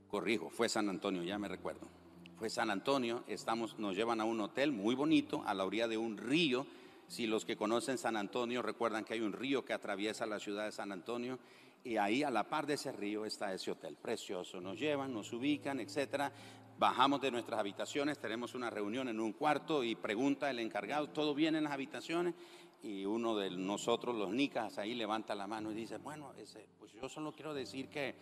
Corrijo, 0.08 0.50
fue 0.50 0.70
San 0.70 0.88
Antonio, 0.88 1.22
ya 1.24 1.38
me 1.38 1.50
recuerdo 1.50 1.97
fue 2.38 2.50
San 2.52 2.69
Antonio, 2.69 3.23
estamos, 3.28 3.80
nos 3.80 3.95
llevan 3.95 4.21
a 4.21 4.26
un 4.26 4.39
hotel 4.41 4.71
muy 4.71 4.93
bonito, 4.93 5.43
a 5.47 5.56
la 5.56 5.65
orilla 5.65 5.88
de 5.88 5.97
un 5.97 6.17
río. 6.17 6.67
Si 7.08 7.26
los 7.26 7.45
que 7.45 7.58
conocen 7.58 7.97
San 7.97 8.15
Antonio 8.15 8.62
recuerdan 8.62 9.04
que 9.06 9.15
hay 9.15 9.21
un 9.21 9.34
río 9.34 9.65
que 9.65 9.73
atraviesa 9.73 10.28
la 10.28 10.39
ciudad 10.39 10.65
de 10.65 10.71
San 10.71 10.91
Antonio 10.91 11.39
y 11.84 11.97
ahí 11.97 12.21
a 12.21 12.30
la 12.30 12.43
par 12.43 12.67
de 12.67 12.76
ese 12.76 12.91
río 12.91 13.26
está 13.26 13.54
ese 13.54 13.71
hotel 13.71 13.95
precioso. 13.95 14.62
Nos 14.62 14.80
llevan, 14.80 15.13
nos 15.13 15.34
ubican, 15.34 15.80
etcétera. 15.80 16.32
Bajamos 16.78 17.21
de 17.21 17.32
nuestras 17.32 17.60
habitaciones, 17.60 18.19
tenemos 18.19 18.54
una 18.54 18.69
reunión 18.69 19.08
en 19.08 19.19
un 19.19 19.34
cuarto 19.34 19.84
y 19.84 19.95
pregunta 19.95 20.52
el 20.52 20.60
encargado, 20.60 21.10
¿todo 21.10 21.34
bien 21.34 21.56
en 21.56 21.63
las 21.63 21.73
habitaciones? 21.73 22.36
Y 22.84 23.06
uno 23.06 23.36
de 23.36 23.50
nosotros, 23.50 24.15
los 24.15 24.32
nicas, 24.32 24.78
ahí 24.78 24.93
levanta 24.93 25.34
la 25.34 25.47
mano 25.47 25.71
y 25.71 25.73
dice, 25.73 25.97
bueno, 25.97 26.34
ese, 26.38 26.67
pues 26.78 26.93
yo 26.93 27.10
solo 27.10 27.32
quiero 27.32 27.56
decir 27.56 27.89
que, 27.89 28.13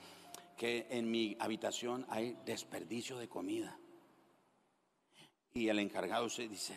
que 0.55 0.87
en 0.89 1.11
mi 1.11 1.35
habitación 1.37 2.05
hay 2.07 2.37
desperdicio 2.45 3.17
de 3.17 3.27
comida. 3.27 3.77
Y 5.55 5.69
el 5.69 5.79
encargado 5.79 6.27
se 6.27 6.49
dice, 6.49 6.75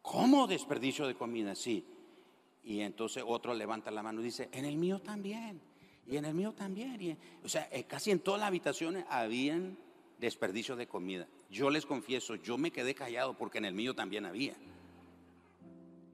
¿cómo 0.00 0.46
desperdicio 0.46 1.06
de 1.06 1.14
comida? 1.14 1.54
Sí. 1.54 1.84
Y 2.64 2.80
entonces 2.80 3.22
otro 3.24 3.52
levanta 3.52 3.90
la 3.90 4.02
mano 4.02 4.22
y 4.22 4.24
dice, 4.24 4.48
en 4.52 4.64
el 4.64 4.78
mío 4.78 5.00
también. 5.00 5.60
Y 6.06 6.16
en 6.16 6.24
el 6.24 6.32
mío 6.32 6.54
también. 6.54 7.18
o 7.44 7.48
sea, 7.48 7.68
eh, 7.70 7.84
casi 7.84 8.10
en 8.10 8.20
todas 8.20 8.40
las 8.40 8.48
habitaciones 8.48 9.04
habían 9.10 9.76
desperdicio 10.18 10.76
de 10.76 10.86
comida. 10.86 11.28
Yo 11.50 11.68
les 11.68 11.84
confieso, 11.84 12.36
yo 12.36 12.56
me 12.56 12.70
quedé 12.70 12.94
callado 12.94 13.36
porque 13.36 13.58
en 13.58 13.66
el 13.66 13.74
mío 13.74 13.94
también 13.94 14.24
había. 14.24 14.54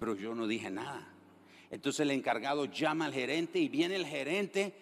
Pero 0.00 0.16
yo 0.16 0.34
no 0.34 0.48
dije 0.48 0.72
nada. 0.72 1.08
Entonces 1.70 2.00
el 2.00 2.10
encargado 2.10 2.64
llama 2.64 3.04
al 3.04 3.14
gerente 3.14 3.60
y 3.60 3.68
viene 3.68 3.94
el 3.94 4.06
gerente 4.06 4.74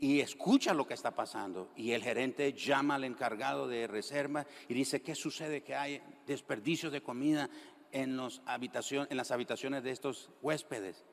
y 0.00 0.20
escucha 0.20 0.74
lo 0.74 0.86
que 0.86 0.94
está 0.94 1.14
pasando. 1.14 1.70
Y 1.76 1.92
el 1.92 2.02
gerente 2.02 2.52
llama 2.52 2.94
al 2.94 3.04
encargado 3.04 3.66
de 3.66 3.86
reserva 3.86 4.46
y 4.68 4.74
dice, 4.74 5.02
¿qué 5.02 5.14
sucede? 5.14 5.62
Que 5.62 5.74
hay 5.74 6.02
desperdicio 6.26 6.90
de 6.90 7.02
comida 7.02 7.50
en, 7.90 8.18
en 8.18 9.16
las 9.16 9.30
habitaciones 9.30 9.82
de 9.82 9.90
estos 9.90 10.30
huéspedes. 10.40 11.04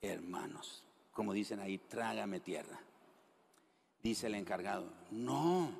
Hermanos, 0.00 0.84
como 1.12 1.32
dicen 1.32 1.60
ahí, 1.60 1.78
trágame 1.78 2.40
tierra. 2.40 2.80
Dice 4.02 4.28
el 4.28 4.34
encargado, 4.34 4.92
no, 5.10 5.78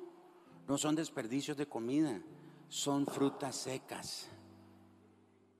no 0.67 0.77
son 0.77 0.95
desperdicios 0.95 1.57
de 1.57 1.65
comida, 1.65 2.21
son 2.67 3.07
frutas 3.07 3.55
secas. 3.55 4.29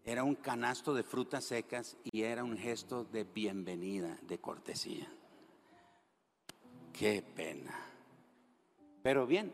Era 0.04 0.24
un 0.24 0.36
canasto 0.36 0.94
de 0.94 1.04
frutas 1.04 1.46
secas 1.46 1.98
y 2.04 2.24
era 2.24 2.44
un 2.44 2.58
gesto 2.58 3.04
de 3.06 3.24
bienvenida, 3.24 4.18
de 4.24 4.40
cortesía. 4.40 5.12
Qué 7.02 7.24
pena. 7.24 7.74
Pero 9.02 9.26
bien, 9.26 9.52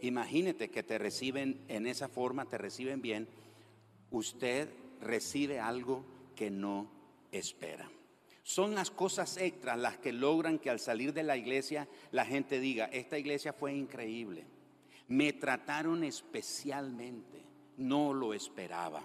imagínate 0.00 0.70
que 0.70 0.84
te 0.84 0.96
reciben 0.96 1.64
en 1.66 1.88
esa 1.88 2.06
forma, 2.06 2.44
te 2.44 2.56
reciben 2.56 3.02
bien. 3.02 3.26
Usted 4.12 4.68
recibe 5.00 5.58
algo 5.58 6.04
que 6.36 6.52
no 6.52 6.88
espera. 7.32 7.90
Son 8.44 8.76
las 8.76 8.92
cosas 8.92 9.38
extras 9.38 9.76
las 9.76 9.98
que 9.98 10.12
logran 10.12 10.60
que 10.60 10.70
al 10.70 10.78
salir 10.78 11.12
de 11.12 11.24
la 11.24 11.36
iglesia 11.36 11.88
la 12.12 12.24
gente 12.24 12.60
diga, 12.60 12.84
esta 12.84 13.18
iglesia 13.18 13.52
fue 13.52 13.74
increíble. 13.74 14.46
Me 15.08 15.32
trataron 15.32 16.04
especialmente, 16.04 17.42
no 17.76 18.14
lo 18.14 18.34
esperaba. 18.34 19.02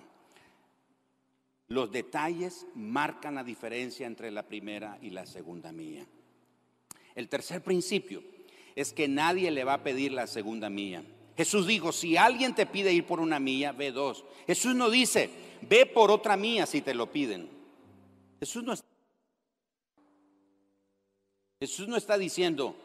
Los 1.69 1.91
detalles 1.91 2.67
marcan 2.75 3.33
la 3.33 3.43
diferencia 3.43 4.05
entre 4.05 4.29
la 4.29 4.43
primera 4.43 4.99
y 5.01 5.09
la 5.09 5.25
segunda 5.25 5.71
mía. 5.71 6.05
El 7.15 7.29
tercer 7.29 7.63
principio 7.63 8.23
es 8.75 8.93
que 8.93 9.07
nadie 9.07 9.51
le 9.51 9.63
va 9.63 9.73
a 9.75 9.83
pedir 9.83 10.11
la 10.11 10.27
segunda 10.27 10.69
mía. 10.69 11.03
Jesús 11.35 11.67
dijo, 11.67 11.91
si 11.91 12.17
alguien 12.17 12.53
te 12.53 12.65
pide 12.65 12.91
ir 12.91 13.05
por 13.05 13.19
una 13.19 13.39
mía, 13.39 13.71
ve 13.71 13.91
dos. 13.91 14.25
Jesús 14.45 14.75
no 14.75 14.89
dice, 14.89 15.29
ve 15.61 15.85
por 15.85 16.11
otra 16.11 16.35
mía 16.35 16.65
si 16.65 16.81
te 16.81 16.93
lo 16.93 17.11
piden. 17.11 17.49
Jesús 18.39 18.63
no 21.87 21.97
está, 21.97 22.17
diciendo, 22.17 22.75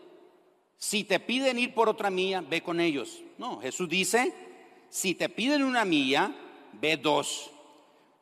si 0.79 1.05
te 1.05 1.21
piden 1.21 1.59
ir 1.59 1.75
por 1.75 1.89
otra 1.89 2.11
mía, 2.11 2.45
ve 2.49 2.63
con 2.63 2.81
ellos. 2.81 3.23
No, 3.39 3.61
Jesús 3.61 3.89
dice, 3.89 4.35
si 4.89 5.15
te 5.15 5.29
piden 5.29 5.63
una 5.63 5.85
mía, 5.85 6.35
ve 6.81 6.97
dos. 6.97 7.51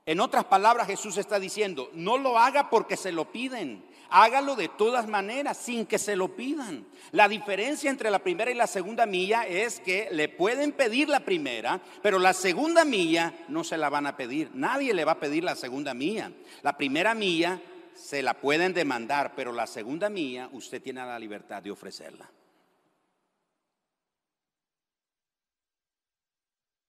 En 0.04 0.20
otras 0.20 0.44
palabras, 0.44 0.86
Jesús 0.86 1.16
está 1.16 1.38
diciendo, 1.38 1.90
no 1.94 2.18
lo 2.18 2.38
haga 2.38 2.70
porque 2.70 2.96
se 2.96 3.12
lo 3.12 3.30
piden, 3.30 3.84
hágalo 4.12 4.54
de 4.54 4.68
todas 4.68 5.08
maneras, 5.08 5.56
sin 5.56 5.86
que 5.86 5.98
se 5.98 6.14
lo 6.14 6.36
pidan. 6.36 6.86
La 7.10 7.28
diferencia 7.28 7.90
entre 7.90 8.10
la 8.10 8.18
primera 8.20 8.50
y 8.50 8.54
la 8.54 8.66
segunda 8.66 9.06
milla 9.06 9.46
es 9.46 9.80
que 9.80 10.08
le 10.12 10.28
pueden 10.28 10.72
pedir 10.72 11.08
la 11.08 11.20
primera, 11.20 11.80
pero 12.02 12.18
la 12.18 12.34
segunda 12.34 12.84
milla 12.84 13.34
no 13.48 13.64
se 13.64 13.76
la 13.76 13.88
van 13.88 14.06
a 14.06 14.16
pedir. 14.16 14.50
Nadie 14.54 14.94
le 14.94 15.04
va 15.04 15.12
a 15.12 15.20
pedir 15.20 15.42
la 15.42 15.56
segunda 15.56 15.94
milla. 15.94 16.30
La 16.62 16.76
primera 16.76 17.14
milla 17.14 17.60
se 17.94 18.22
la 18.22 18.34
pueden 18.34 18.72
demandar, 18.72 19.34
pero 19.34 19.52
la 19.52 19.66
segunda 19.66 20.10
milla 20.10 20.48
usted 20.52 20.82
tiene 20.82 21.04
la 21.04 21.18
libertad 21.18 21.62
de 21.62 21.70
ofrecerla. 21.70 22.30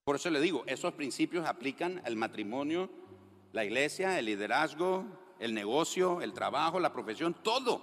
Por 0.04 0.16
eso 0.16 0.28
le 0.28 0.40
digo, 0.40 0.64
esos 0.66 0.92
principios 0.92 1.46
aplican 1.46 2.02
al 2.04 2.14
matrimonio, 2.16 2.90
la 3.52 3.64
iglesia, 3.64 4.18
el 4.18 4.26
liderazgo, 4.26 5.06
el 5.38 5.54
negocio, 5.54 6.22
el 6.22 6.32
trabajo, 6.32 6.80
la 6.80 6.92
profesión, 6.92 7.34
todo. 7.42 7.80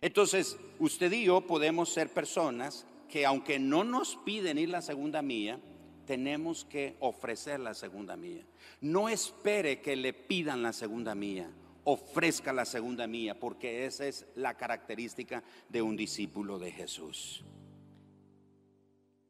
Entonces, 0.00 0.58
usted 0.78 1.12
y 1.12 1.24
yo 1.24 1.40
podemos 1.42 1.88
ser 1.88 2.12
personas 2.12 2.86
que 3.08 3.24
aunque 3.24 3.58
no 3.58 3.84
nos 3.84 4.16
piden 4.16 4.58
ir 4.58 4.68
la 4.68 4.82
segunda 4.82 5.22
mía, 5.22 5.60
tenemos 6.04 6.64
que 6.64 6.96
ofrecer 7.00 7.60
la 7.60 7.74
segunda 7.74 8.16
mía. 8.16 8.44
No 8.80 9.08
espere 9.08 9.80
que 9.80 9.96
le 9.96 10.12
pidan 10.12 10.62
la 10.62 10.72
segunda 10.72 11.14
mía, 11.14 11.50
ofrezca 11.84 12.52
la 12.52 12.64
segunda 12.64 13.06
mía, 13.06 13.38
porque 13.38 13.86
esa 13.86 14.06
es 14.06 14.26
la 14.34 14.54
característica 14.54 15.42
de 15.68 15.82
un 15.82 15.96
discípulo 15.96 16.58
de 16.58 16.70
Jesús. 16.70 17.44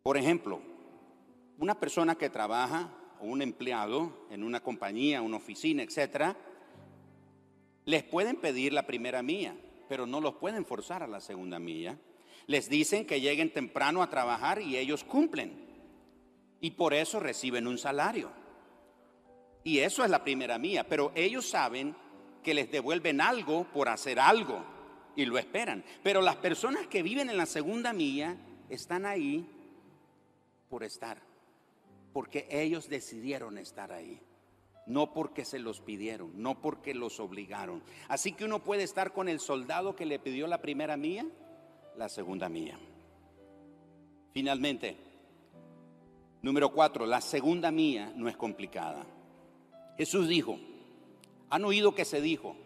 Por 0.03 0.17
ejemplo, 0.17 0.61
una 1.59 1.79
persona 1.79 2.15
que 2.17 2.31
trabaja 2.31 2.93
o 3.21 3.27
un 3.27 3.43
empleado 3.43 4.27
en 4.31 4.43
una 4.43 4.61
compañía, 4.61 5.23
una 5.23 5.37
oficina, 5.37 5.83
etcétera, 5.83 6.37
les 7.85 8.03
pueden 8.03 8.37
pedir 8.37 8.73
la 8.73 8.87
primera 8.87 9.23
mía, 9.23 9.57
pero 9.89 10.07
no 10.07 10.21
los 10.21 10.35
pueden 10.35 10.65
forzar 10.65 11.03
a 11.03 11.07
la 11.07 11.21
segunda 11.21 11.59
mía. 11.59 11.99
Les 12.47 12.69
dicen 12.69 13.07
que 13.07 13.21
lleguen 13.21 13.53
temprano 13.53 14.03
a 14.03 14.11
trabajar 14.11 14.61
y 14.61 14.77
ellos 14.77 15.05
cumplen. 15.05 15.65
Y 16.61 16.73
por 16.73 16.95
eso 16.95 17.21
reciben 17.21 17.67
un 17.67 17.79
salario. 17.79 18.31
Y 19.63 19.79
eso 19.79 20.05
es 20.05 20.11
la 20.11 20.25
primera 20.25 20.59
mía, 20.59 20.87
pero 20.89 21.13
ellos 21.15 21.49
saben 21.49 21.95
que 22.43 22.55
les 22.55 22.71
devuelven 22.71 23.21
algo 23.21 23.65
por 23.73 23.89
hacer 23.89 24.21
algo 24.21 24.63
y 25.17 25.25
lo 25.25 25.39
esperan. 25.39 25.85
Pero 26.03 26.21
las 26.21 26.37
personas 26.37 26.87
que 26.87 27.03
viven 27.03 27.31
en 27.31 27.39
la 27.39 27.47
segunda 27.47 27.93
mía 27.93 28.37
están 28.69 29.07
ahí 29.07 29.47
por 30.69 30.85
estar 30.85 31.35
porque 32.15 32.47
ellos 32.49 32.89
decidieron 32.89 33.59
estar 33.59 33.93
ahí. 33.93 34.21
No 34.87 35.13
porque 35.13 35.45
se 35.45 35.59
los 35.59 35.81
pidieron, 35.81 36.31
no 36.43 36.61
porque 36.61 36.95
los 36.95 37.19
obligaron. 37.19 37.83
Así 38.09 38.33
que 38.33 38.45
uno 38.45 38.63
puede 38.63 38.83
estar 38.83 39.13
con 39.13 39.29
el 39.29 39.41
soldado 39.41 39.97
que 39.97 40.05
le 40.05 40.19
pidió 40.19 40.47
la 40.47 40.61
primera 40.61 40.97
mía, 40.97 41.27
la 41.97 42.09
segunda 42.09 42.49
mía. 42.49 42.79
Finalmente, 44.33 44.97
número 46.43 46.73
cuatro, 46.73 47.07
la 47.07 47.21
segunda 47.21 47.71
mía 47.71 48.13
no 48.15 48.29
es 48.29 48.37
complicada. 48.37 49.07
Jesús 49.97 50.29
dijo, 50.29 50.59
han 51.49 51.65
oído 51.65 51.95
que 51.95 52.05
se 52.05 52.21
dijo, 52.21 52.57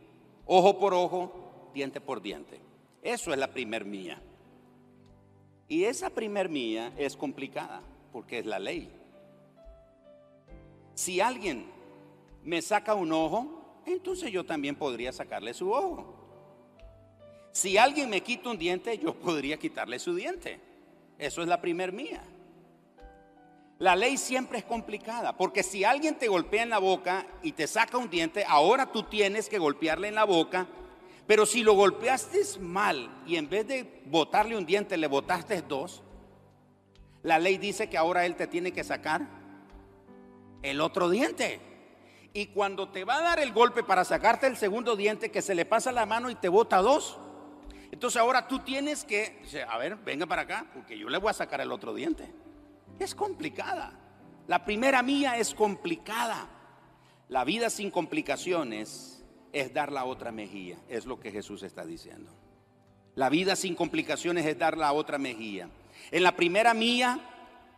ojo 0.46 0.78
por 0.78 0.94
ojo, 0.94 1.70
diente 1.74 2.00
por 2.00 2.22
diente. 2.22 2.58
Eso 3.02 3.32
es 3.32 3.38
la 3.38 3.52
primer 3.52 3.84
mía. 3.84 4.20
Y 5.68 5.84
esa 5.84 6.10
primer 6.10 6.48
mía 6.48 6.92
es 6.96 7.16
complicada 7.16 7.82
porque 8.12 8.38
es 8.38 8.46
la 8.46 8.58
ley. 8.58 8.90
Si 10.94 11.20
alguien 11.20 11.66
me 12.48 12.62
saca 12.62 12.94
un 12.94 13.12
ojo, 13.12 13.82
entonces 13.84 14.32
yo 14.32 14.42
también 14.42 14.74
podría 14.74 15.12
sacarle 15.12 15.52
su 15.52 15.70
ojo. 15.70 16.14
Si 17.52 17.76
alguien 17.76 18.08
me 18.08 18.22
quita 18.22 18.48
un 18.48 18.56
diente, 18.56 18.96
yo 18.96 19.12
podría 19.20 19.58
quitarle 19.58 19.98
su 19.98 20.14
diente. 20.14 20.58
Eso 21.18 21.42
es 21.42 21.48
la 21.48 21.60
primer 21.60 21.92
mía. 21.92 22.22
La 23.78 23.94
ley 23.94 24.16
siempre 24.16 24.60
es 24.60 24.64
complicada, 24.64 25.36
porque 25.36 25.62
si 25.62 25.84
alguien 25.84 26.16
te 26.16 26.26
golpea 26.26 26.62
en 26.62 26.70
la 26.70 26.78
boca 26.78 27.26
y 27.42 27.52
te 27.52 27.66
saca 27.66 27.98
un 27.98 28.08
diente, 28.08 28.46
ahora 28.48 28.90
tú 28.90 29.02
tienes 29.02 29.50
que 29.50 29.58
golpearle 29.58 30.08
en 30.08 30.14
la 30.14 30.24
boca, 30.24 30.66
pero 31.26 31.44
si 31.44 31.62
lo 31.62 31.74
golpeaste 31.74 32.40
mal 32.60 33.24
y 33.26 33.36
en 33.36 33.50
vez 33.50 33.68
de 33.68 34.02
botarle 34.06 34.56
un 34.56 34.64
diente 34.64 34.96
le 34.96 35.06
botaste 35.06 35.60
dos, 35.60 36.02
la 37.22 37.38
ley 37.38 37.58
dice 37.58 37.90
que 37.90 37.98
ahora 37.98 38.24
él 38.24 38.36
te 38.36 38.46
tiene 38.46 38.72
que 38.72 38.84
sacar 38.84 39.28
el 40.62 40.80
otro 40.80 41.10
diente. 41.10 41.67
Y 42.38 42.46
cuando 42.46 42.88
te 42.88 43.02
va 43.02 43.16
a 43.16 43.22
dar 43.22 43.40
el 43.40 43.52
golpe 43.52 43.82
para 43.82 44.04
sacarte 44.04 44.46
el 44.46 44.56
segundo 44.56 44.94
diente, 44.94 45.32
que 45.32 45.42
se 45.42 45.56
le 45.56 45.64
pasa 45.64 45.90
la 45.90 46.06
mano 46.06 46.30
y 46.30 46.36
te 46.36 46.48
bota 46.48 46.76
dos. 46.76 47.18
Entonces 47.90 48.20
ahora 48.20 48.46
tú 48.46 48.60
tienes 48.60 49.02
que, 49.02 49.42
a 49.68 49.76
ver, 49.76 49.96
venga 49.96 50.24
para 50.24 50.42
acá, 50.42 50.70
porque 50.72 50.96
yo 50.96 51.08
le 51.08 51.18
voy 51.18 51.30
a 51.30 51.32
sacar 51.32 51.60
el 51.60 51.72
otro 51.72 51.92
diente. 51.94 52.32
Es 53.00 53.12
complicada. 53.12 53.92
La 54.46 54.64
primera 54.64 55.02
mía 55.02 55.36
es 55.36 55.52
complicada. 55.52 56.48
La 57.28 57.42
vida 57.42 57.70
sin 57.70 57.90
complicaciones 57.90 59.24
es 59.52 59.74
dar 59.74 59.90
la 59.90 60.04
otra 60.04 60.30
mejilla, 60.30 60.76
es 60.88 61.06
lo 61.06 61.18
que 61.18 61.32
Jesús 61.32 61.64
está 61.64 61.84
diciendo. 61.84 62.30
La 63.16 63.30
vida 63.30 63.56
sin 63.56 63.74
complicaciones 63.74 64.46
es 64.46 64.56
dar 64.56 64.78
la 64.78 64.92
otra 64.92 65.18
mejilla. 65.18 65.70
En 66.12 66.22
la 66.22 66.36
primera 66.36 66.72
mía 66.72 67.18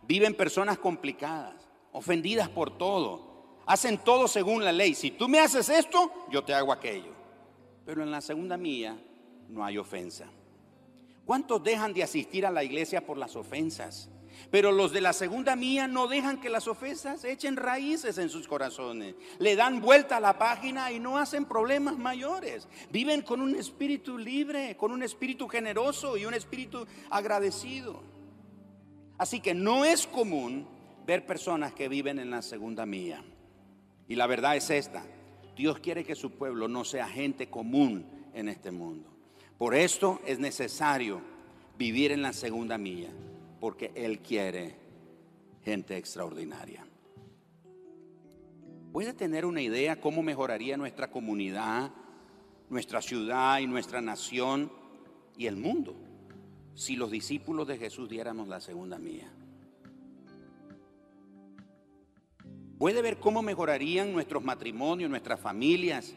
viven 0.03 0.35
personas 0.35 0.77
complicadas 0.77 1.55
ofendidas 1.93 2.51
por 2.51 2.77
todo. 2.77 3.30
Hacen 3.71 3.99
todo 3.99 4.27
según 4.27 4.65
la 4.65 4.73
ley. 4.73 4.97
Si 4.97 5.13
tú 5.13 5.29
me 5.29 5.39
haces 5.39 5.69
esto, 5.69 6.11
yo 6.29 6.43
te 6.43 6.53
hago 6.53 6.73
aquello. 6.73 7.13
Pero 7.87 8.03
en 8.03 8.11
la 8.11 8.21
segunda 8.21 8.57
mía 8.57 8.99
no 9.49 9.65
hay 9.65 9.79
ofensa. 9.79 10.27
¿Cuántos 11.25 11.63
dejan 11.63 11.95
de 11.95 12.03
asistir 12.03 12.45
a 12.45 12.51
la 12.51 12.65
iglesia 12.65 13.07
por 13.07 13.17
las 13.17 13.37
ofensas? 13.37 14.09
Pero 14.51 14.73
los 14.73 14.91
de 14.91 15.01
la 15.01 15.13
segunda 15.13 15.55
mía 15.55 15.87
no 15.87 16.09
dejan 16.09 16.41
que 16.41 16.49
las 16.49 16.67
ofensas 16.67 17.23
echen 17.23 17.57
raíces 17.57 18.19
en 18.19 18.29
sus 18.29 18.49
corazones. 18.49 19.15
Le 19.39 19.55
dan 19.55 19.81
vuelta 19.81 20.17
a 20.17 20.21
la 20.21 20.37
página 20.37 20.91
y 20.91 20.99
no 20.99 21.17
hacen 21.17 21.45
problemas 21.45 21.97
mayores. 21.97 22.67
Viven 22.91 23.23
con 23.23 23.41
un 23.41 23.55
espíritu 23.55 24.19
libre, 24.19 24.77
con 24.77 24.91
un 24.91 25.05
espíritu 25.05 25.47
generoso 25.47 26.17
y 26.17 26.27
un 26.27 26.35
espíritu 26.35 26.89
agradecido. 27.09 28.03
Así 29.17 29.39
que 29.39 29.55
no 29.55 29.85
es 29.85 30.09
común 30.09 30.67
ver 31.07 31.25
personas 31.25 31.73
que 31.73 31.89
viven 31.89 32.19
en 32.19 32.33
la 32.33 32.43
segunda 32.43 32.85
mía. 32.85 33.23
Y 34.11 34.17
la 34.17 34.27
verdad 34.27 34.57
es 34.57 34.71
esta, 34.71 35.05
Dios 35.57 35.79
quiere 35.79 36.03
que 36.03 36.17
su 36.17 36.33
pueblo 36.33 36.67
no 36.67 36.85
sea 36.85 37.07
gente 37.07 37.49
común 37.49 38.05
en 38.35 38.49
este 38.49 38.73
mundo. 38.73 39.09
Por 39.57 39.73
esto 39.73 40.21
es 40.27 40.41
necesario 40.41 41.21
vivir 41.79 42.11
en 42.11 42.21
la 42.21 42.33
segunda 42.33 42.77
mía, 42.77 43.09
porque 43.61 43.93
Él 43.95 44.19
quiere 44.19 44.75
gente 45.65 45.97
extraordinaria. 45.97 46.85
¿Puede 48.91 49.15
tener 49.15 49.45
una 49.45 49.63
idea 49.63 50.01
cómo 50.01 50.25
mejoraría 50.25 50.77
nuestra 50.77 51.13
comunidad, 51.13 51.93
nuestra 52.69 53.01
ciudad 53.01 53.61
y 53.61 53.69
nuestra 53.69 54.01
nación 54.01 54.73
y 55.37 55.47
el 55.47 55.57
mundo 55.57 55.95
si 56.75 56.97
los 56.97 57.13
discípulos 57.13 57.69
de 57.69 57.79
Jesús 57.79 58.09
diéramos 58.09 58.49
la 58.49 58.61
segunda 58.61 58.99
mía? 58.99 59.31
Puede 62.81 63.03
ver 63.03 63.19
cómo 63.19 63.43
mejorarían 63.43 64.11
nuestros 64.11 64.43
matrimonios, 64.43 65.11
nuestras 65.11 65.39
familias, 65.39 66.15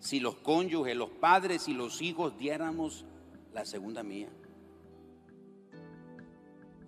si 0.00 0.18
los 0.18 0.34
cónyuges, 0.34 0.96
los 0.96 1.10
padres 1.10 1.68
y 1.68 1.72
los 1.72 2.02
hijos 2.02 2.36
diéramos 2.36 3.04
la 3.52 3.64
segunda 3.64 4.02
mía. 4.02 4.28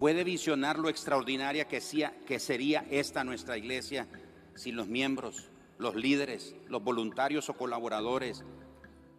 Puede 0.01 0.25
visionar 0.25 0.77
lo 0.77 0.89
extraordinaria 0.89 1.69
que, 1.69 1.81
que 2.27 2.41
sería 2.41 2.85
esta 2.91 3.23
nuestra 3.23 3.57
iglesia 3.57 4.09
si 4.57 4.73
los 4.73 4.89
miembros, 4.89 5.51
los 5.79 5.95
líderes, 5.95 6.57
los 6.67 6.83
voluntarios 6.83 7.49
o 7.49 7.55
colaboradores 7.55 8.45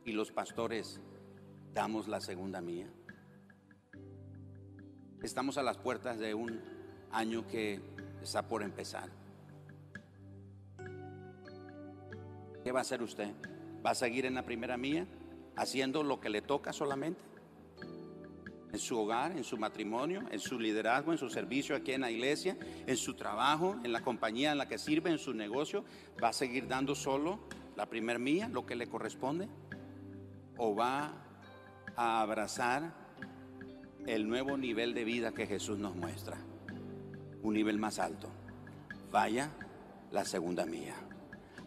y 0.04 0.12
los 0.12 0.34
pastores 0.34 1.00
damos 1.74 2.10
la 2.10 2.20
segunda 2.20 2.60
mía. 2.60 2.92
Estamos 5.22 5.58
a 5.58 5.64
las 5.64 5.78
puertas 5.78 6.20
de 6.20 6.34
un 6.34 6.60
año 7.10 7.48
que 7.48 7.80
está 8.22 8.46
por 8.50 8.64
empezar. 8.64 9.23
¿Qué 12.64 12.72
va 12.72 12.80
a 12.80 12.82
hacer 12.84 13.04
usted? 13.04 13.30
¿Va 13.86 13.92
a 13.92 13.96
seguir 13.96 14.26
en 14.26 14.36
la 14.36 14.44
primera 14.44 14.78
mía 14.78 15.06
haciendo 15.58 16.02
lo 16.02 16.22
que 16.22 16.30
le 16.30 16.42
toca 16.42 16.72
solamente? 16.72 17.22
En 18.72 18.80
su 18.80 18.98
hogar, 18.98 19.34
en 19.34 19.44
su 19.44 19.58
matrimonio, 19.58 20.24
en 20.32 20.40
su 20.40 20.58
liderazgo, 20.58 21.12
en 21.12 21.18
su 21.18 21.30
servicio 21.30 21.76
aquí 21.76 21.92
en 21.92 22.02
la 22.02 22.10
iglesia, 22.10 22.58
en 22.88 22.96
su 22.96 23.16
trabajo, 23.16 23.76
en 23.84 23.92
la 23.92 24.02
compañía 24.02 24.54
en 24.54 24.58
la 24.58 24.68
que 24.68 24.78
sirve, 24.78 25.12
en 25.12 25.20
su 25.20 25.34
negocio, 25.34 25.84
¿va 26.24 26.30
a 26.30 26.34
seguir 26.34 26.68
dando 26.68 26.96
solo 26.96 27.40
la 27.76 27.86
primer 27.88 28.18
mía, 28.18 28.48
lo 28.48 28.66
que 28.66 28.76
le 28.76 28.88
corresponde? 28.88 29.50
¿O 30.58 30.74
va 30.74 31.14
a 31.98 32.22
abrazar 32.22 32.94
el 34.08 34.28
nuevo 34.28 34.58
nivel 34.58 34.94
de 34.94 35.04
vida 35.04 35.34
que 35.34 35.46
Jesús 35.46 35.78
nos 35.78 35.96
muestra? 35.96 36.38
Un 37.44 37.54
nivel 37.54 37.78
más 37.78 38.00
alto. 38.00 38.30
Vaya 39.12 39.52
la 40.12 40.24
segunda 40.24 40.66
mía 40.66 40.96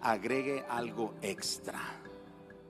agregue 0.01 0.65
algo 0.69 1.15
extra. 1.23 1.81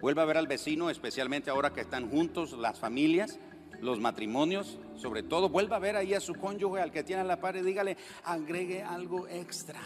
Vuelva 0.00 0.22
a 0.22 0.26
ver 0.26 0.36
al 0.36 0.46
vecino, 0.46 0.90
especialmente 0.90 1.50
ahora 1.50 1.72
que 1.72 1.80
están 1.80 2.10
juntos 2.10 2.52
las 2.52 2.78
familias, 2.78 3.38
los 3.80 4.00
matrimonios, 4.00 4.78
sobre 4.96 5.22
todo, 5.22 5.48
vuelva 5.48 5.76
a 5.76 5.80
ver 5.80 5.96
ahí 5.96 6.14
a 6.14 6.20
su 6.20 6.34
cónyuge, 6.34 6.80
al 6.80 6.92
que 6.92 7.02
tiene 7.02 7.24
la 7.24 7.40
pared, 7.40 7.64
dígale, 7.64 7.96
agregue 8.24 8.82
algo 8.82 9.26
extra 9.28 9.80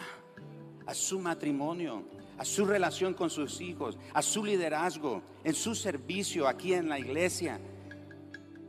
a 0.87 0.95
su 0.95 1.21
matrimonio, 1.21 2.05
a 2.39 2.45
su 2.45 2.65
relación 2.65 3.15
con 3.15 3.31
sus 3.31 3.61
hijos, 3.61 3.99
a 4.13 4.23
su 4.23 4.45
liderazgo, 4.45 5.23
en 5.45 5.55
su 5.55 5.75
servicio 5.75 6.49
aquí 6.49 6.73
en 6.73 6.89
la 6.89 6.99
iglesia, 6.99 7.61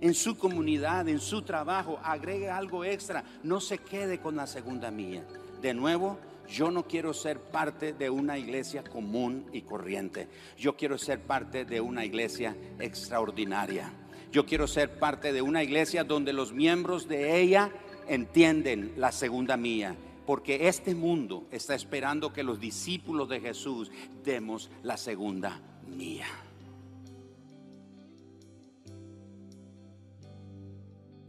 en 0.01 0.13
su 0.13 0.37
comunidad, 0.37 1.07
en 1.07 1.19
su 1.19 1.41
trabajo, 1.43 1.99
agregue 2.03 2.49
algo 2.49 2.83
extra, 2.83 3.23
no 3.43 3.59
se 3.59 3.77
quede 3.77 4.19
con 4.19 4.35
la 4.35 4.47
segunda 4.47 4.91
mía. 4.91 5.25
De 5.61 5.73
nuevo, 5.73 6.17
yo 6.49 6.71
no 6.71 6.83
quiero 6.87 7.13
ser 7.13 7.39
parte 7.39 7.93
de 7.93 8.09
una 8.09 8.37
iglesia 8.37 8.83
común 8.83 9.45
y 9.53 9.61
corriente. 9.61 10.27
Yo 10.57 10.75
quiero 10.75 10.97
ser 10.97 11.21
parte 11.21 11.65
de 11.65 11.81
una 11.81 12.05
iglesia 12.05 12.55
extraordinaria. 12.79 13.91
Yo 14.31 14.45
quiero 14.45 14.67
ser 14.67 14.99
parte 14.99 15.33
de 15.33 15.41
una 15.41 15.63
iglesia 15.63 16.03
donde 16.03 16.33
los 16.33 16.53
miembros 16.53 17.07
de 17.07 17.41
ella 17.41 17.71
entienden 18.07 18.93
la 18.97 19.11
segunda 19.11 19.57
mía. 19.57 19.95
Porque 20.25 20.67
este 20.67 20.95
mundo 20.95 21.47
está 21.51 21.75
esperando 21.75 22.31
que 22.31 22.43
los 22.43 22.59
discípulos 22.59 23.27
de 23.27 23.39
Jesús 23.39 23.91
demos 24.23 24.69
la 24.83 24.97
segunda 24.97 25.59
mía. 25.87 26.27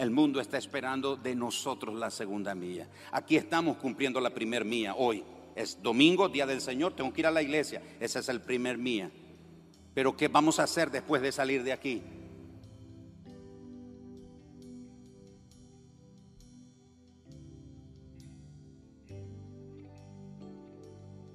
El 0.03 0.11
mundo 0.11 0.41
está 0.41 0.59
esperando 0.59 1.15
de 1.15 1.33
nosotros 1.37 1.95
la 1.95 2.11
segunda 2.11 2.57
mía. 2.57 2.89
Aquí 3.13 3.37
estamos 3.37 3.77
cumpliendo 3.77 4.21
la 4.21 4.31
primer 4.31 4.65
mía 4.65 4.97
hoy. 4.97 5.23
Es 5.55 5.81
domingo, 5.81 6.29
día 6.29 6.45
del 6.45 6.61
Señor, 6.61 6.97
tengo 6.97 7.13
que 7.13 7.21
ir 7.21 7.27
a 7.29 7.31
la 7.31 7.41
iglesia. 7.41 7.81
Ese 8.01 8.19
es 8.19 8.29
el 8.29 8.41
primer 8.41 8.79
mía. 8.79 9.13
Pero 9.95 10.17
¿qué 10.17 10.27
vamos 10.27 10.59
a 10.59 10.65
hacer 10.65 10.91
después 10.91 11.23
de 11.23 11.31
salir 11.31 11.63
de 11.63 11.73
aquí? 11.73 12.03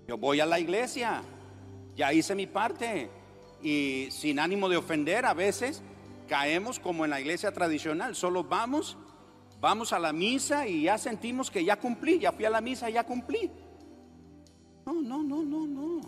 Yo 0.09 0.18
voy 0.18 0.41
a 0.41 0.45
la 0.45 0.59
iglesia, 0.59 1.24
ya 1.95 2.11
hice 2.11 2.36
mi 2.36 2.47
parte 2.47 3.09
y 3.63 4.09
sin 4.11 4.39
ánimo 4.39 4.68
de 4.68 4.76
ofender 4.76 5.26
a 5.26 5.34
veces 5.34 5.82
caemos 6.28 6.80
como 6.80 7.05
en 7.05 7.11
la 7.11 7.19
iglesia 7.19 7.51
tradicional, 7.51 8.15
solo 8.15 8.43
vamos, 8.43 8.97
vamos 9.59 9.93
a 9.93 9.99
la 9.99 10.13
misa 10.13 10.67
y 10.67 10.84
ya 10.84 10.97
sentimos 10.97 11.49
que 11.49 11.63
ya 11.63 11.80
cumplí, 11.80 12.19
ya 12.19 12.32
fui 12.32 12.45
a 12.45 12.49
la 12.49 12.61
misa, 12.61 12.89
ya 12.89 13.03
cumplí. 13.03 13.49
No, 14.86 15.01
no, 15.01 15.23
no, 15.23 15.43
no, 15.43 15.67
no. 15.67 16.01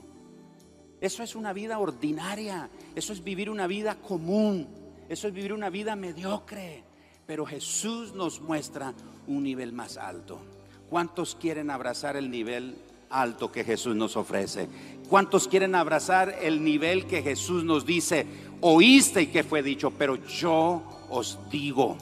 Eso 1.01 1.23
es 1.23 1.35
una 1.35 1.53
vida 1.53 1.79
ordinaria, 1.79 2.69
eso 2.95 3.13
es 3.13 3.23
vivir 3.23 3.49
una 3.49 3.67
vida 3.67 3.95
común, 3.95 4.67
eso 5.07 5.27
es 5.27 5.33
vivir 5.33 5.53
una 5.53 5.69
vida 5.69 5.95
mediocre. 5.95 6.83
Pero 7.25 7.45
Jesús 7.45 8.13
nos 8.13 8.41
muestra 8.41 8.93
un 9.27 9.43
nivel 9.43 9.71
más 9.71 9.97
alto. 9.97 10.39
¿Cuántos 10.89 11.35
quieren 11.35 11.69
abrazar 11.69 12.17
el 12.17 12.31
nivel 12.31 12.75
alto 13.09 13.51
que 13.51 13.63
Jesús 13.63 13.95
nos 13.95 14.17
ofrece? 14.17 14.67
¿Cuántos 15.07 15.47
quieren 15.47 15.75
abrazar 15.75 16.35
el 16.41 16.63
nivel 16.63 17.05
que 17.05 17.21
Jesús 17.21 17.63
nos 17.63 17.85
dice? 17.85 18.25
Oíste 18.61 19.21
y 19.23 19.27
que 19.27 19.43
fue 19.43 19.63
dicho, 19.63 19.91
pero 19.91 20.15
yo 20.15 20.81
os 21.09 21.39
digo, 21.49 21.97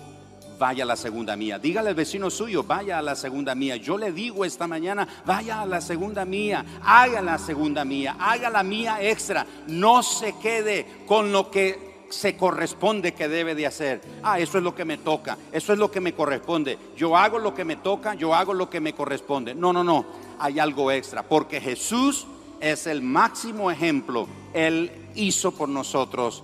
vaya 0.57 0.83
a 0.83 0.87
la 0.87 0.95
segunda 0.95 1.35
mía. 1.35 1.59
Dígale 1.59 1.89
al 1.89 1.95
vecino 1.95 2.29
suyo, 2.29 2.63
vaya 2.63 2.97
a 2.97 3.01
la 3.01 3.15
segunda 3.15 3.55
mía. 3.55 3.75
Yo 3.77 3.97
le 3.97 4.11
digo 4.11 4.43
esta 4.43 4.67
mañana, 4.67 5.07
vaya 5.25 5.61
a 5.61 5.65
la 5.65 5.81
segunda 5.81 6.25
mía, 6.25 6.65
haga 6.83 7.21
la 7.21 7.37
segunda 7.37 7.85
mía, 7.85 8.15
haga 8.19 8.49
la 8.49 8.63
mía 8.63 8.97
extra. 9.01 9.45
No 9.67 10.03
se 10.03 10.33
quede 10.39 11.03
con 11.05 11.31
lo 11.31 11.51
que 11.51 11.87
se 12.09 12.37
corresponde 12.37 13.13
que 13.13 13.27
debe 13.27 13.53
de 13.53 13.67
hacer. 13.67 14.01
Ah, 14.23 14.39
eso 14.39 14.57
es 14.57 14.63
lo 14.63 14.73
que 14.73 14.85
me 14.85 14.97
toca, 14.97 15.37
eso 15.51 15.73
es 15.73 15.79
lo 15.79 15.91
que 15.91 16.01
me 16.01 16.13
corresponde. 16.13 16.77
Yo 16.95 17.15
hago 17.15 17.37
lo 17.37 17.53
que 17.53 17.65
me 17.65 17.77
toca, 17.77 18.15
yo 18.15 18.33
hago 18.33 18.53
lo 18.53 18.69
que 18.69 18.79
me 18.79 18.93
corresponde. 18.93 19.53
No, 19.53 19.73
no, 19.73 19.83
no, 19.83 20.05
hay 20.39 20.59
algo 20.59 20.91
extra, 20.91 21.23
porque 21.23 21.61
Jesús 21.61 22.25
es 22.59 22.87
el 22.87 23.01
máximo 23.01 23.71
ejemplo. 23.71 24.27
Él 24.53 24.91
hizo 25.15 25.51
por 25.51 25.69
nosotros 25.69 26.43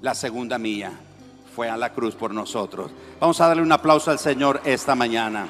la 0.00 0.14
segunda 0.14 0.58
mía. 0.58 0.92
Fue 1.54 1.68
a 1.68 1.76
la 1.76 1.92
cruz 1.92 2.14
por 2.14 2.34
nosotros. 2.34 2.90
Vamos 3.20 3.40
a 3.40 3.46
darle 3.46 3.62
un 3.62 3.72
aplauso 3.72 4.10
al 4.10 4.18
Señor 4.18 4.60
esta 4.64 4.94
mañana. 4.94 5.48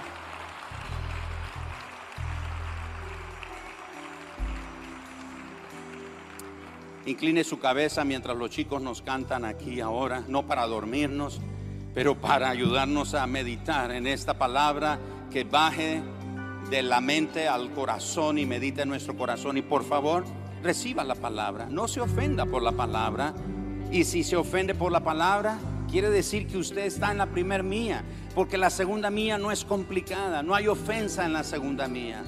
Incline 7.07 7.44
su 7.44 7.59
cabeza 7.59 8.05
mientras 8.05 8.36
los 8.36 8.50
chicos 8.50 8.80
nos 8.80 9.02
cantan 9.02 9.44
aquí 9.44 9.80
ahora, 9.80 10.24
no 10.26 10.46
para 10.46 10.66
dormirnos, 10.66 11.40
pero 11.94 12.14
para 12.14 12.48
ayudarnos 12.48 13.14
a 13.14 13.26
meditar 13.26 13.90
en 13.90 14.07
esta 14.07 14.38
palabra 14.38 14.98
que 15.30 15.44
baje 15.44 16.00
de 16.75 16.83
la 16.83 17.01
mente 17.01 17.47
al 17.47 17.70
corazón 17.70 18.37
y 18.37 18.47
medite 18.47 18.83
en 18.83 18.89
nuestro 18.89 19.16
corazón. 19.16 19.57
Y 19.57 19.62
por 19.62 19.85
favor, 19.85 20.25
reciba 20.61 21.05
la 21.05 21.14
palabra. 21.14 21.68
No 21.70 21.87
se 21.87 22.01
ofenda 22.01 22.47
por 22.47 22.64
la 22.64 22.72
palabra. 22.72 23.33
Y 23.93 24.03
si 24.03 24.25
se 24.25 24.35
ofende 24.35 24.75
por 24.75 24.91
la 24.91 24.99
palabra, 24.99 25.57
quiere 25.89 26.11
decir 26.11 26.49
que 26.49 26.59
usted 26.59 26.85
está 26.85 27.12
en 27.12 27.18
la 27.18 27.27
primer 27.27 27.62
mía. 27.62 28.03
Porque 28.35 28.59
la 28.59 28.70
segunda 28.70 29.09
mía 29.09 29.39
no 29.39 29.53
es 29.53 29.64
complicada. 29.64 30.43
No 30.43 30.53
hay 30.53 30.66
ofensa 30.66 31.25
en 31.25 31.33
la 31.33 31.45
segunda 31.45 31.87
mía 31.87 32.25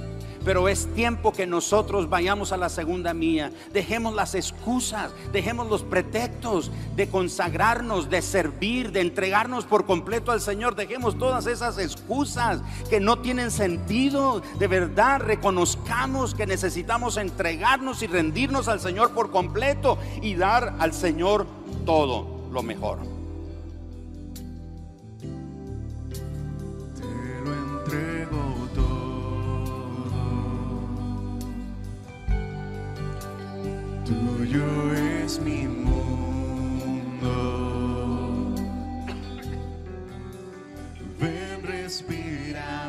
pero 0.47 0.69
es 0.69 0.87
tiempo 0.95 1.33
que 1.33 1.45
nosotros 1.45 2.09
vayamos 2.09 2.53
a 2.53 2.57
la 2.57 2.69
segunda 2.69 3.13
mía. 3.13 3.51
Dejemos 3.73 4.15
las 4.15 4.37
excusas, 4.37 5.11
dejemos 5.33 5.69
los 5.69 5.83
pretextos 5.83 6.71
de 6.95 7.09
consagrarnos, 7.09 8.09
de 8.09 8.23
servir, 8.23 8.93
de 8.93 9.01
entregarnos 9.01 9.65
por 9.65 9.87
completo 9.87 10.31
al 10.31 10.41
Señor. 10.41 10.77
Dejemos 10.77 11.19
todas 11.19 11.49
esas 11.49 11.79
excusas 11.79 12.61
que 12.89 13.01
no 13.01 13.19
tienen 13.19 13.51
sentido. 13.51 14.41
De 14.61 14.69
verdad, 14.69 15.19
reconozcamos 15.19 16.33
que 16.33 16.47
necesitamos 16.47 17.17
entregarnos 17.17 18.05
y 18.05 18.07
rendirnos 18.07 18.69
al 18.69 18.79
Señor 18.79 19.11
por 19.11 19.33
completo 19.33 19.99
y 20.23 20.37
dar 20.37 20.77
al 20.79 20.93
Señor 20.93 21.45
todo 21.85 22.47
lo 22.53 22.63
mejor. 22.63 23.16
Tuyo 34.57 34.95
es 34.95 35.39
mi 35.41 35.67
mundo. 35.69 37.35
Ven, 41.19 41.63
respira 41.63 42.47
vida. 42.47 42.86